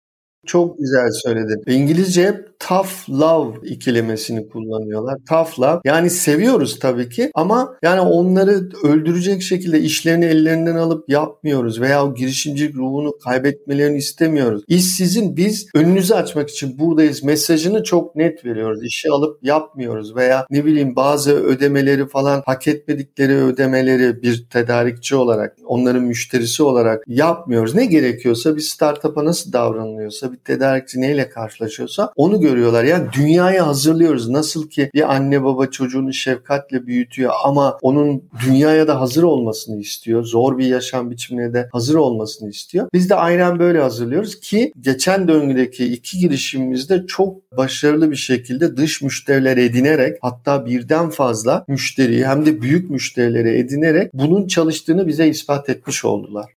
Çok 0.45 0.77
güzel 0.77 1.11
söyledin. 1.11 1.63
İngilizce 1.67 2.27
hep 2.27 2.59
tough 2.59 3.09
love 3.09 3.67
ikilemesini 3.67 4.49
kullanıyorlar. 4.49 5.17
Tough 5.29 5.59
love. 5.59 5.79
Yani 5.85 6.09
seviyoruz 6.09 6.79
tabii 6.79 7.09
ki 7.09 7.31
ama 7.33 7.77
yani 7.81 8.01
onları 8.01 8.69
öldürecek 8.83 9.41
şekilde 9.41 9.79
işlerini 9.79 10.25
ellerinden 10.25 10.75
alıp 10.75 11.09
yapmıyoruz 11.09 11.81
veya 11.81 12.05
o 12.05 12.15
girişimcilik 12.15 12.75
ruhunu 12.75 13.17
kaybetmelerini 13.23 13.97
istemiyoruz. 13.97 14.63
İş 14.67 14.85
sizin 14.85 15.37
biz 15.37 15.67
önünüzü 15.75 16.13
açmak 16.13 16.49
için 16.49 16.79
buradayız 16.79 17.23
mesajını 17.23 17.83
çok 17.83 18.15
net 18.15 18.45
veriyoruz. 18.45 18.83
İşi 18.83 19.11
alıp 19.11 19.43
yapmıyoruz 19.43 20.15
veya 20.15 20.45
ne 20.49 20.65
bileyim 20.65 20.95
bazı 20.95 21.31
ödemeleri 21.31 22.07
falan 22.07 22.43
hak 22.45 22.67
etmedikleri 22.67 23.33
ödemeleri 23.33 24.21
bir 24.21 24.45
tedarikçi 24.49 25.15
olarak 25.15 25.57
onların 25.65 26.03
müşterisi 26.03 26.63
olarak 26.63 27.03
yapmıyoruz. 27.07 27.75
Ne 27.75 27.85
gerekiyorsa 27.85 28.55
bir 28.55 28.61
startup'a 28.61 29.25
nasıl 29.25 29.53
davranılıyorsa 29.53 30.31
bir 30.35 30.39
tedarikçi 30.43 31.01
neyle 31.01 31.29
karşılaşıyorsa 31.29 32.11
onu 32.15 32.39
görüyorlar. 32.39 32.83
Yani 32.83 33.07
dünyayı 33.13 33.59
hazırlıyoruz. 33.59 34.29
Nasıl 34.29 34.69
ki 34.69 34.89
bir 34.93 35.13
anne 35.13 35.43
baba 35.43 35.65
çocuğunu 35.65 36.13
şefkatle 36.13 36.87
büyütüyor 36.87 37.31
ama 37.43 37.77
onun 37.81 38.23
dünyaya 38.45 38.87
da 38.87 39.01
hazır 39.01 39.23
olmasını 39.23 39.79
istiyor. 39.79 40.23
Zor 40.23 40.57
bir 40.57 40.65
yaşam 40.65 41.11
biçimine 41.11 41.53
de 41.53 41.69
hazır 41.71 41.95
olmasını 41.95 42.49
istiyor. 42.49 42.87
Biz 42.93 43.09
de 43.09 43.15
aynen 43.15 43.59
böyle 43.59 43.79
hazırlıyoruz 43.79 44.39
ki 44.39 44.71
geçen 44.81 45.27
döngüdeki 45.27 45.85
iki 45.85 46.19
girişimimizde 46.19 47.05
çok 47.07 47.51
başarılı 47.57 48.11
bir 48.11 48.15
şekilde 48.15 48.77
dış 48.77 49.01
müşteriler 49.01 49.57
edinerek 49.57 50.17
hatta 50.21 50.65
birden 50.65 51.09
fazla 51.09 51.65
müşteriyi 51.67 52.27
hem 52.27 52.45
de 52.45 52.61
büyük 52.61 52.89
müşterileri 52.89 53.57
edinerek 53.57 54.13
bunun 54.13 54.47
çalıştığını 54.47 55.07
bize 55.07 55.27
ispat 55.27 55.69
etmiş 55.69 56.05
oldular. 56.05 56.54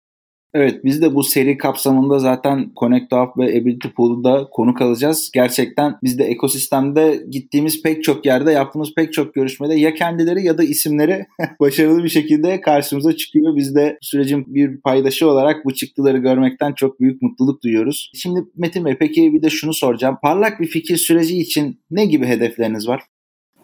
Evet 0.60 0.84
biz 0.84 1.02
de 1.02 1.16
bu 1.16 1.24
seri 1.24 1.58
kapsamında 1.58 2.20
zaten 2.20 2.72
Connect 2.80 3.14
Up 3.14 3.38
ve 3.38 3.44
Ability 3.44 3.88
Pool'da 3.88 4.48
konuk 4.52 4.82
alacağız. 4.82 5.32
Gerçekten 5.34 5.96
biz 6.04 6.20
de 6.20 6.24
ekosistemde 6.24 7.24
gittiğimiz 7.30 7.84
pek 7.84 8.04
çok 8.04 8.26
yerde 8.26 8.52
yaptığımız 8.52 8.94
pek 8.96 9.14
çok 9.14 9.34
görüşmede 9.34 9.76
ya 9.76 9.94
kendileri 9.94 10.44
ya 10.44 10.58
da 10.58 10.64
isimleri 10.64 11.26
başarılı 11.60 12.04
bir 12.04 12.10
şekilde 12.10 12.62
karşımıza 12.62 13.16
çıkıyor. 13.16 13.56
Biz 13.56 13.76
de 13.76 13.98
sürecin 14.02 14.56
bir 14.56 14.82
paydaşı 14.82 15.30
olarak 15.30 15.66
bu 15.66 15.74
çıktıları 15.74 16.18
görmekten 16.18 16.74
çok 16.74 17.00
büyük 17.00 17.22
mutluluk 17.22 17.64
duyuyoruz. 17.64 18.12
Şimdi 18.16 18.40
Metin 18.56 18.86
Bey 18.86 18.96
peki 19.00 19.34
bir 19.34 19.42
de 19.42 19.50
şunu 19.50 19.74
soracağım. 19.74 20.18
Parlak 20.22 20.60
bir 20.60 20.68
fikir 20.68 20.98
süreci 20.98 21.38
için 21.40 21.80
ne 21.92 22.06
gibi 22.06 22.26
hedefleriniz 22.26 22.88
var? 22.88 23.02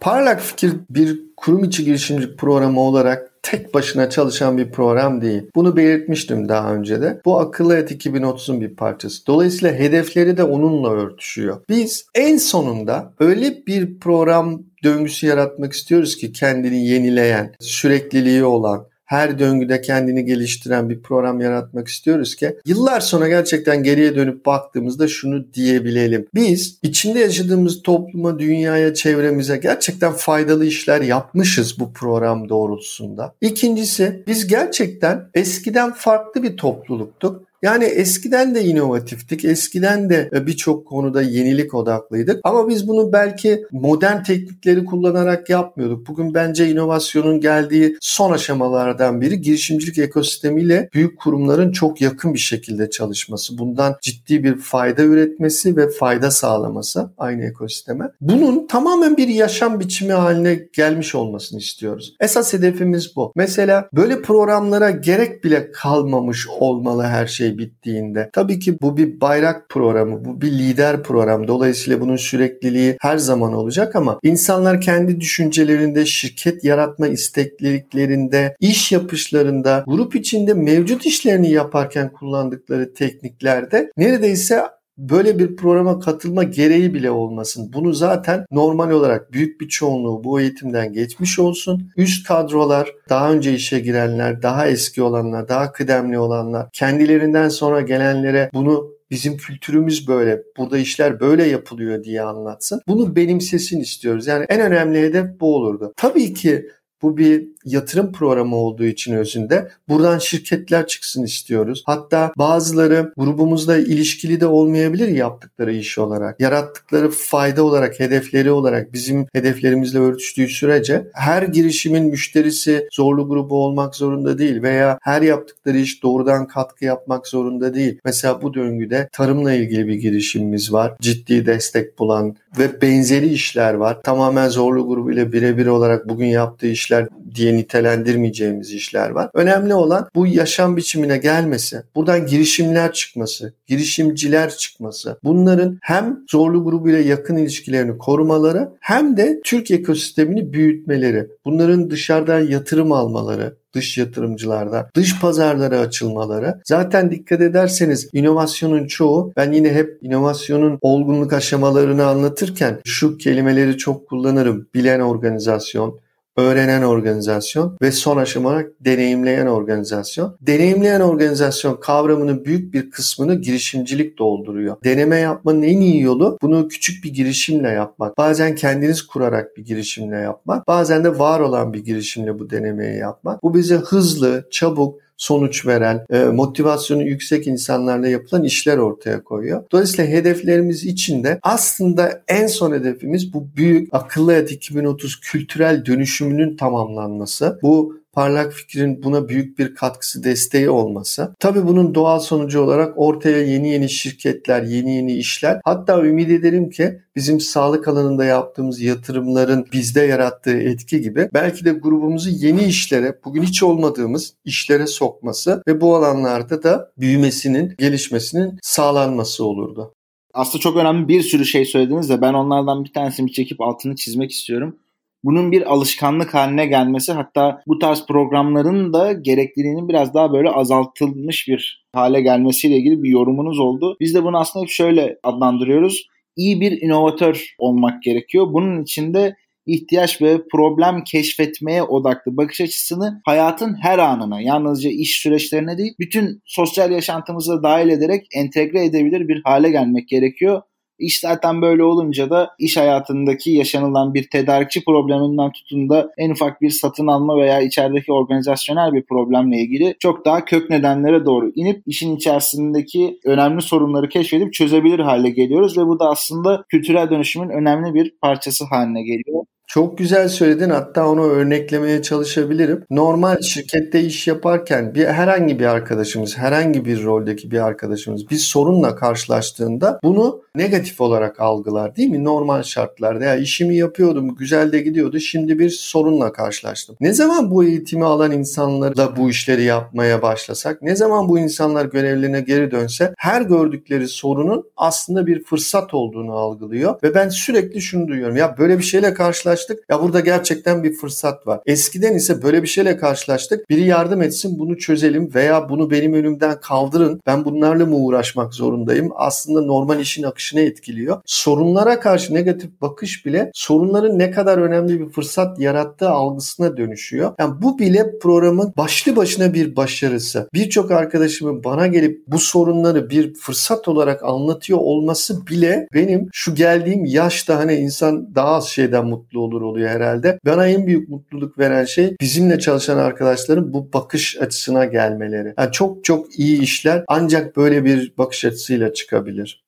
Parlak 0.04 0.42
Fikir 0.42 0.74
bir 0.90 1.20
kurum 1.38 1.64
içi 1.64 1.86
girişimcilik 1.86 2.38
programı 2.40 2.80
olarak 2.80 3.32
tek 3.44 3.74
başına 3.74 4.10
çalışan 4.10 4.58
bir 4.58 4.72
program 4.72 5.22
değil. 5.22 5.44
Bunu 5.56 5.78
belirtmiştim 5.78 6.50
daha 6.50 6.74
önce 6.74 7.02
de. 7.02 7.22
Bu 7.26 7.40
akıllı 7.40 7.74
hayat 7.74 7.92
2030'un 7.92 8.62
bir 8.62 8.76
parçası. 8.76 9.28
Dolayısıyla 9.28 9.76
hedefleri 9.76 10.38
de 10.38 10.44
onunla 10.44 10.92
örtüşüyor. 10.92 11.62
Biz 11.70 12.06
en 12.16 12.38
sonunda 12.38 13.14
öyle 13.20 13.66
bir 13.68 14.00
program 14.00 14.64
döngüsü 14.84 15.28
yaratmak 15.28 15.74
istiyoruz 15.74 16.18
ki 16.18 16.32
kendini 16.32 16.86
yenileyen, 16.86 17.56
sürekliliği 17.60 18.44
olan, 18.44 18.86
her 19.14 19.40
döngüde 19.40 19.82
kendini 19.82 20.26
geliştiren 20.26 20.90
bir 20.90 21.02
program 21.02 21.42
yaratmak 21.42 21.88
istiyoruz 21.88 22.36
ki 22.36 22.58
yıllar 22.66 23.00
sonra 23.00 23.28
gerçekten 23.28 23.84
geriye 23.84 24.16
dönüp 24.16 24.46
baktığımızda 24.46 25.08
şunu 25.08 25.54
diyebilelim. 25.54 26.28
Biz 26.36 26.80
içinde 26.84 27.20
yaşadığımız 27.20 27.82
topluma, 27.82 28.40
dünyaya, 28.40 28.94
çevremize 28.94 29.58
gerçekten 29.58 30.14
faydalı 30.14 30.66
işler 30.66 31.02
yapmışız 31.02 31.80
bu 31.80 31.94
program 31.94 32.50
doğrultusunda. 32.50 33.36
İkincisi 33.42 34.24
biz 34.28 34.48
gerçekten 34.48 35.30
eskiden 35.34 35.94
farklı 35.94 36.44
bir 36.44 36.58
topluluktuk 36.58 37.53
yani 37.64 37.84
eskiden 37.84 38.56
de 38.56 38.64
inovatiftik, 38.64 39.46
eskiden 39.46 40.10
de 40.10 40.30
e, 40.34 40.48
birçok 40.48 40.88
konuda 40.88 41.22
yenilik 41.22 41.74
odaklıydık 41.74 42.40
ama 42.44 42.70
biz 42.70 42.88
bunu 42.88 43.14
belki 43.14 43.66
modern 43.72 44.24
teknikleri 44.24 44.86
kullanarak 44.86 45.50
yapmıyorduk. 45.50 46.08
Bugün 46.08 46.34
bence 46.34 46.70
inovasyonun 46.70 47.40
geldiği 47.40 47.98
son 48.02 48.32
aşamalardan 48.32 49.22
biri 49.22 49.42
girişimcilik 49.42 49.98
ekosistemiyle 49.98 50.90
büyük 50.94 51.20
kurumların 51.20 51.72
çok 51.72 52.02
yakın 52.02 52.34
bir 52.34 52.40
şekilde 52.40 52.90
çalışması. 52.90 53.58
Bundan 53.58 53.96
ciddi 54.02 54.44
bir 54.44 54.58
fayda 54.58 55.04
üretmesi 55.04 55.78
ve 55.78 55.90
fayda 55.90 56.32
sağlaması 56.32 57.10
aynı 57.18 57.44
ekosisteme. 57.44 58.06
Bunun 58.22 58.68
tamamen 58.68 59.18
bir 59.18 59.28
yaşam 59.28 59.80
biçimi 59.80 60.14
haline 60.14 60.68
gelmiş 60.74 61.16
olmasını 61.16 61.60
istiyoruz. 61.60 62.16
Esas 62.20 62.54
hedefimiz 62.54 63.16
bu. 63.16 63.32
Mesela 63.36 63.90
böyle 63.94 64.22
programlara 64.22 64.90
gerek 64.90 65.44
bile 65.44 65.72
kalmamış 65.72 66.48
olmalı 66.60 67.04
her 67.04 67.28
şey 67.28 67.53
bittiğinde. 67.58 68.30
Tabii 68.34 68.60
ki 68.60 68.78
bu 68.82 68.98
bir 68.98 69.22
bayrak 69.22 69.70
programı, 69.70 70.26
bu 70.26 70.42
bir 70.42 70.52
lider 70.52 71.04
program. 71.04 71.48
Dolayısıyla 71.48 72.02
bunun 72.02 72.16
sürekliliği 72.16 72.98
her 73.02 73.18
zaman 73.18 73.54
olacak 73.54 73.96
ama 73.96 74.20
insanlar 74.24 74.82
kendi 74.82 75.22
düşüncelerinde, 75.22 76.06
şirket 76.06 76.64
yaratma 76.64 77.08
istekliliklerinde, 77.08 78.56
iş 78.60 78.92
yapışlarında, 78.92 79.84
grup 79.88 80.16
içinde 80.16 80.54
mevcut 80.54 81.06
işlerini 81.06 81.52
yaparken 81.52 82.12
kullandıkları 82.14 82.94
tekniklerde 82.94 83.92
neredeyse 83.98 84.62
böyle 84.98 85.40
bir 85.40 85.56
programa 85.56 86.00
katılma 86.00 86.44
gereği 86.44 86.94
bile 86.94 87.12
olmasın. 87.12 87.72
Bunu 87.74 87.94
zaten 87.94 88.46
normal 88.52 88.92
olarak 88.92 89.34
büyük 89.34 89.62
bir 89.62 89.68
çoğunluğu 89.68 90.24
bu 90.24 90.42
eğitimden 90.42 90.94
geçmiş 90.94 91.40
olsun. 91.40 91.92
Üst 91.98 92.28
kadrolar, 92.28 92.92
daha 93.10 93.34
önce 93.34 93.54
işe 93.54 93.80
girenler, 93.80 94.42
daha 94.42 94.68
eski 94.68 95.02
olanlar, 95.02 95.48
daha 95.48 95.72
kıdemli 95.72 96.20
olanlar 96.20 96.70
kendilerinden 96.74 97.50
sonra 97.50 97.82
gelenlere 97.82 98.50
bunu 98.54 98.94
bizim 99.12 99.38
kültürümüz 99.38 100.08
böyle, 100.08 100.44
burada 100.58 100.78
işler 100.78 101.20
böyle 101.20 101.44
yapılıyor 101.44 102.04
diye 102.04 102.22
anlatsın. 102.22 102.82
Bunu 102.88 103.16
benimsesin 103.16 103.80
istiyoruz. 103.80 104.28
Yani 104.28 104.46
en 104.50 104.62
önemli 104.62 105.02
hedef 105.02 105.40
bu 105.40 105.56
olurdu. 105.56 105.94
Tabii 105.98 106.34
ki 106.34 106.70
bu 107.04 107.18
bir 107.18 107.48
yatırım 107.66 108.12
programı 108.12 108.56
olduğu 108.56 108.84
için 108.86 109.14
özünde 109.14 109.72
buradan 109.90 110.18
şirketler 110.18 110.88
çıksın 110.88 111.24
istiyoruz. 111.24 111.84
Hatta 111.86 112.34
bazıları 112.38 113.14
grubumuzda 113.18 113.78
ilişkili 113.78 114.42
de 114.42 114.46
olmayabilir 114.46 115.08
yaptıkları 115.08 115.74
iş 115.74 115.98
olarak. 115.98 116.40
Yarattıkları 116.40 117.10
fayda 117.10 117.64
olarak, 117.64 118.00
hedefleri 118.00 118.52
olarak 118.52 118.94
bizim 118.94 119.28
hedeflerimizle 119.34 120.00
örtüştüğü 120.00 120.48
sürece 120.48 121.08
her 121.14 121.44
girişimin 121.44 122.06
müşterisi 122.06 122.88
zorlu 122.92 123.30
grubu 123.30 123.66
olmak 123.66 123.96
zorunda 123.96 124.38
değil 124.38 124.62
veya 124.62 124.98
her 125.02 125.22
yaptıkları 125.22 125.78
iş 125.78 126.04
doğrudan 126.04 126.48
katkı 126.48 126.86
yapmak 126.86 127.28
zorunda 127.28 127.74
değil. 127.74 128.00
Mesela 128.06 128.42
bu 128.42 128.54
döngüde 128.54 129.10
tarımla 129.12 129.54
ilgili 129.54 129.88
bir 129.88 129.96
girişimimiz 129.96 130.74
var. 130.74 130.96
Ciddi 131.02 131.46
destek 131.46 132.00
bulan 132.00 132.36
ve 132.60 132.82
benzeri 132.82 133.28
işler 133.28 133.74
var. 133.74 134.02
Tamamen 134.04 134.50
zorlu 134.50 134.88
grubu 134.88 135.12
ile 135.12 135.34
birebir 135.34 135.68
olarak 135.68 136.10
bugün 136.10 136.26
yaptığı 136.26 136.68
işler 136.68 136.93
diye 137.36 137.56
nitelendirmeyeceğimiz 137.56 138.74
işler 138.74 139.10
var. 139.10 139.30
Önemli 139.34 139.74
olan 139.74 140.08
bu 140.16 140.28
yaşam 140.28 140.78
biçimine 140.78 141.18
gelmesi, 141.18 141.82
buradan 141.96 142.26
girişimler 142.26 142.94
çıkması, 142.94 143.54
girişimciler 143.68 144.50
çıkması. 144.50 145.18
Bunların 145.24 145.80
hem 145.82 146.20
zorlu 146.32 146.64
grubu 146.64 146.90
ile 146.90 147.00
yakın 147.00 147.36
ilişkilerini 147.36 147.98
korumaları 147.98 148.70
hem 148.80 149.18
de 149.18 149.42
Türk 149.44 149.72
ekosistemini 149.72 150.54
büyütmeleri. 150.54 151.28
Bunların 151.46 151.90
dışarıdan 151.90 152.40
yatırım 152.40 152.92
almaları, 152.92 153.56
dış 153.74 153.98
yatırımcılarda, 153.98 154.90
dış 154.96 155.20
pazarlara 155.20 155.80
açılmaları. 155.80 156.62
Zaten 156.66 157.12
dikkat 157.12 157.42
ederseniz 157.42 158.10
inovasyonun 158.14 158.88
çoğu 158.88 159.34
ben 159.38 159.52
yine 159.52 159.74
hep 159.74 159.98
inovasyonun 160.02 160.78
olgunluk 160.82 161.34
aşamalarını 161.34 162.06
anlatırken 162.06 162.80
şu 162.86 163.18
kelimeleri 163.18 163.78
çok 163.78 164.08
kullanırım. 164.10 164.68
Bilen 164.74 165.00
organizasyon, 165.00 166.00
öğrenen 166.38 166.82
organizasyon 166.82 167.78
ve 167.82 167.92
son 167.92 168.18
aşama 168.18 168.50
olarak 168.50 168.72
deneyimleyen 168.80 169.48
organizasyon. 169.48 170.38
Deneyimleyen 170.42 171.02
organizasyon 171.02 171.80
kavramının 171.80 172.46
büyük 172.46 172.74
bir 172.74 172.92
kısmını 172.92 173.36
girişimcilik 173.36 174.20
dolduruyor. 174.20 174.78
Deneme 174.84 175.18
yapmanın 175.18 175.62
en 175.62 175.82
iyi 175.82 176.02
yolu 176.02 176.38
bunu 176.42 176.68
küçük 176.68 177.04
bir 177.04 177.14
girişimle 177.14 177.70
yapmak. 177.70 178.18
Bazen 178.18 178.56
kendiniz 178.56 179.02
kurarak 179.02 179.58
bir 179.58 179.66
girişimle 179.66 180.18
yapmak. 180.18 180.68
Bazen 180.68 181.04
de 181.04 181.20
var 181.20 181.40
olan 181.40 181.74
bir 181.74 181.86
girişimle 181.86 182.40
bu 182.40 182.50
denemeyi 182.50 182.98
yapmak. 182.98 183.44
Bu 183.44 183.54
bize 183.54 183.76
hızlı, 183.76 184.48
çabuk, 184.52 185.03
sonuç 185.18 185.66
veren, 185.66 186.06
e, 186.10 186.20
motivasyonu 186.24 187.04
yüksek 187.04 187.48
insanlarla 187.48 188.08
yapılan 188.08 188.44
işler 188.44 188.78
ortaya 188.78 189.24
koyuyor. 189.24 189.64
Dolayısıyla 189.72 190.12
hedeflerimiz 190.12 190.86
içinde 190.86 191.40
aslında 191.44 192.24
en 192.28 192.48
son 192.48 192.74
hedefimiz 192.74 193.34
bu 193.34 193.48
büyük 193.56 193.90
akıllı 193.92 194.32
hayat 194.32 194.52
2030 194.52 195.20
kültürel 195.20 195.86
dönüşümünün 195.86 196.58
tamamlanması. 196.58 197.60
Bu 197.62 198.03
parlak 198.14 198.54
fikrin 198.54 199.04
buna 199.04 199.30
büyük 199.30 199.60
bir 199.60 199.76
katkısı, 199.76 200.24
desteği 200.24 200.70
olması. 200.70 201.36
Tabii 201.40 201.68
bunun 201.68 201.96
doğal 201.96 202.20
sonucu 202.20 202.62
olarak 202.62 202.94
ortaya 202.96 203.42
yeni 203.42 203.70
yeni 203.70 203.90
şirketler, 203.90 204.64
yeni 204.64 204.96
yeni 204.96 205.14
işler. 205.14 205.62
Hatta 205.64 206.06
ümit 206.06 206.30
ederim 206.30 206.70
ki 206.70 207.00
bizim 207.16 207.40
sağlık 207.40 207.88
alanında 207.88 208.26
yaptığımız 208.26 208.82
yatırımların 208.82 209.68
bizde 209.74 210.02
yarattığı 210.02 210.58
etki 210.58 211.02
gibi 211.02 211.30
belki 211.34 211.66
de 211.66 211.72
grubumuzu 211.72 212.30
yeni 212.30 212.64
işlere, 212.64 213.20
bugün 213.26 213.44
hiç 213.44 213.64
olmadığımız 213.64 214.34
işlere 214.46 214.88
sokması 214.88 215.64
ve 215.68 215.82
bu 215.82 215.96
alanlarda 215.96 216.64
da 216.64 216.92
büyümesinin, 216.98 217.76
gelişmesinin 217.78 218.60
sağlanması 218.62 219.46
olurdu. 219.46 219.94
Aslında 220.34 220.62
çok 220.62 220.78
önemli 220.78 221.08
bir 221.08 221.22
sürü 221.22 221.46
şey 221.46 221.66
söylediniz 221.66 222.10
de 222.10 222.22
ben 222.22 222.34
onlardan 222.34 222.84
bir 222.84 222.94
tanesini 222.94 223.32
çekip 223.32 223.62
altını 223.62 223.96
çizmek 223.96 224.32
istiyorum 224.32 224.78
bunun 225.24 225.52
bir 225.52 225.74
alışkanlık 225.74 226.34
haline 226.34 226.66
gelmesi 226.66 227.12
hatta 227.12 227.62
bu 227.68 227.80
tarz 227.80 228.06
programların 228.06 228.94
da 228.94 229.12
gerekliliğinin 229.12 229.90
biraz 229.90 230.14
daha 230.14 230.34
böyle 230.34 230.50
azaltılmış 230.50 231.48
bir 231.48 231.86
hale 231.94 232.22
gelmesiyle 232.22 232.78
ilgili 232.78 233.04
bir 233.04 233.10
yorumunuz 233.10 233.60
oldu. 233.60 233.98
Biz 234.00 234.16
de 234.16 234.24
bunu 234.24 234.38
aslında 234.38 234.64
hep 234.64 234.72
şöyle 234.72 235.18
adlandırıyoruz. 235.24 236.08
İyi 236.36 236.62
bir 236.62 236.82
inovatör 236.82 237.56
olmak 237.58 238.04
gerekiyor. 238.04 238.54
Bunun 238.54 238.84
için 238.84 239.14
de 239.14 239.36
ihtiyaç 239.66 240.22
ve 240.22 240.42
problem 240.52 241.04
keşfetmeye 241.04 241.84
odaklı 241.84 242.38
bakış 242.38 242.62
açısını 242.62 243.22
hayatın 243.26 243.76
her 243.82 244.00
anına 244.00 244.42
yalnızca 244.42 244.90
iş 244.90 245.22
süreçlerine 245.22 245.78
değil 245.78 245.94
bütün 246.00 246.42
sosyal 246.46 246.92
yaşantımıza 246.92 247.64
dahil 247.64 247.90
ederek 247.90 248.26
entegre 248.36 248.86
edebilir 248.86 249.28
bir 249.28 249.42
hale 249.46 249.72
gelmek 249.72 250.08
gerekiyor. 250.08 250.62
İş 251.00 251.20
zaten 251.20 251.62
böyle 251.62 251.84
olunca 251.84 252.30
da 252.30 252.56
iş 252.60 252.78
hayatındaki 252.78 253.52
yaşanılan 253.52 254.14
bir 254.14 254.30
tedarikçi 254.30 254.86
probleminden 254.86 255.52
tutun 255.52 255.90
da 255.90 256.12
en 256.18 256.30
ufak 256.30 256.62
bir 256.62 256.70
satın 256.70 257.08
alma 257.08 257.38
veya 257.38 257.62
içerideki 257.62 258.12
organizasyonel 258.12 258.94
bir 258.94 259.04
problemle 259.04 259.58
ilgili 259.58 259.96
çok 260.00 260.26
daha 260.26 260.46
kök 260.46 260.70
nedenlere 260.70 261.26
doğru 261.26 261.52
inip 261.56 261.84
işin 261.86 262.16
içerisindeki 262.16 263.20
önemli 263.26 263.62
sorunları 263.62 264.10
keşfedip 264.10 264.54
çözebilir 264.54 265.00
hale 265.00 265.30
geliyoruz 265.30 265.78
ve 265.78 265.86
bu 265.88 266.00
da 266.00 266.10
aslında 266.10 266.64
kültürel 266.70 267.10
dönüşümün 267.10 267.50
önemli 267.50 267.94
bir 267.94 268.14
parçası 268.22 268.66
haline 268.66 269.04
geliyor. 269.04 269.44
Çok 269.74 269.98
güzel 269.98 270.30
söyledin 270.30 270.70
hatta 270.70 271.08
onu 271.08 271.24
örneklemeye 271.24 272.02
çalışabilirim. 272.02 272.86
Normal 272.90 273.42
şirkette 273.42 274.02
iş 274.02 274.28
yaparken 274.28 274.96
bir 274.96 275.06
herhangi 275.06 275.60
bir 275.60 275.66
arkadaşımız, 275.66 276.38
herhangi 276.38 276.86
bir 276.86 277.04
roldeki 277.04 277.52
bir 277.52 277.60
arkadaşımız 277.66 278.30
bir 278.30 278.36
sorunla 278.36 278.96
karşılaştığında 278.96 280.00
bunu 280.04 280.42
negatif 280.56 281.02
olarak 281.02 281.40
algılar 281.40 281.96
değil 281.96 282.10
mi? 282.10 282.24
Normal 282.24 282.64
şartlarda 282.64 283.24
ya 283.24 283.36
işimi 283.36 283.78
yapıyordum, 283.78 284.36
güzel 284.36 284.72
de 284.72 284.80
gidiyordu. 284.80 285.20
Şimdi 285.20 285.60
bir 285.60 285.70
sorunla 285.70 286.32
karşılaştım. 286.32 286.96
Ne 287.00 287.14
zaman 287.14 287.52
bu 287.52 287.64
eğitimi 287.64 288.06
alan 288.06 288.32
insanlarla 288.32 289.16
bu 289.18 289.30
işleri 289.30 289.64
yapmaya 289.64 290.22
başlasak, 290.22 290.82
ne 290.82 290.96
zaman 290.96 291.30
bu 291.30 291.40
insanlar 291.40 291.86
görevlerine 291.86 292.42
geri 292.42 292.72
dönse 292.72 293.14
her 293.18 293.42
gördükleri 293.42 294.08
sorunun 294.08 294.64
aslında 294.78 295.28
bir 295.28 295.44
fırsat 295.44 295.94
olduğunu 295.94 296.34
algılıyor 296.34 296.96
ve 297.04 297.16
ben 297.16 297.30
sürekli 297.30 297.82
şunu 297.82 298.08
duyuyorum. 298.08 298.36
Ya 298.36 298.56
böyle 298.58 298.78
bir 298.78 298.84
şeyle 298.84 299.14
karşılaş 299.14 299.63
karşılaştık. 299.64 299.90
Ya 299.90 300.02
burada 300.02 300.20
gerçekten 300.20 300.84
bir 300.84 300.94
fırsat 300.94 301.48
var. 301.48 301.60
Eskiden 301.66 302.14
ise 302.16 302.42
böyle 302.42 302.64
bir 302.64 302.68
şeyle 302.68 302.98
karşılaştık. 302.98 303.70
Biri 303.70 303.86
yardım 303.86 304.22
etsin 304.22 304.60
bunu 304.60 304.78
çözelim 304.78 305.34
veya 305.36 305.70
bunu 305.70 305.92
benim 305.92 306.14
önümden 306.14 306.62
kaldırın. 306.62 307.22
Ben 307.26 307.46
bunlarla 307.46 307.86
mı 307.86 307.96
uğraşmak 307.96 308.54
zorundayım? 308.54 309.10
Aslında 309.16 309.62
normal 309.62 310.00
işin 310.00 310.24
akışını 310.24 310.62
etkiliyor. 310.62 311.22
Sorunlara 311.26 312.00
karşı 312.00 312.34
negatif 312.34 312.82
bakış 312.82 313.26
bile 313.26 313.52
sorunların 313.54 314.20
ne 314.20 314.32
kadar 314.32 314.58
önemli 314.58 315.00
bir 315.00 315.10
fırsat 315.10 315.60
yarattığı 315.60 316.10
algısına 316.10 316.78
dönüşüyor. 316.78 317.34
Yani 317.40 317.62
bu 317.62 317.80
bile 317.80 318.20
programın 318.22 318.74
başlı 318.78 319.16
başına 319.16 319.54
bir 319.54 319.76
başarısı. 319.76 320.50
Birçok 320.54 320.92
arkadaşımın 320.92 321.64
bana 321.64 321.88
gelip 321.88 322.24
bu 322.28 322.40
sorunları 322.40 323.10
bir 323.10 323.34
fırsat 323.34 323.88
olarak 323.88 324.24
anlatıyor 324.24 324.80
olması 324.80 325.48
bile 325.48 325.88
benim 325.94 326.30
şu 326.34 326.56
geldiğim 326.56 327.06
yaşta 327.06 327.60
hani 327.60 327.74
insan 327.74 328.36
daha 328.36 328.56
az 328.56 328.68
şeyden 328.68 329.06
mutlu 329.06 329.40
olur 329.44 329.62
oluyor 329.62 329.90
herhalde. 329.90 330.40
Bana 330.46 330.68
en 330.68 330.88
büyük 330.88 331.10
mutluluk 331.10 331.60
veren 331.60 331.86
şey 331.86 332.16
bizimle 332.22 332.60
çalışan 332.60 332.98
arkadaşların 332.98 333.74
bu 333.74 333.94
bakış 333.94 334.38
açısına 334.42 334.86
gelmeleri. 334.86 335.54
Yani 335.58 335.72
çok 335.72 336.04
çok 336.04 336.40
iyi 336.40 336.62
işler 336.62 337.04
ancak 337.08 337.58
böyle 337.58 337.86
bir 337.86 338.14
bakış 338.18 338.46
açısıyla 338.46 338.94
çıkabilir. 338.94 339.64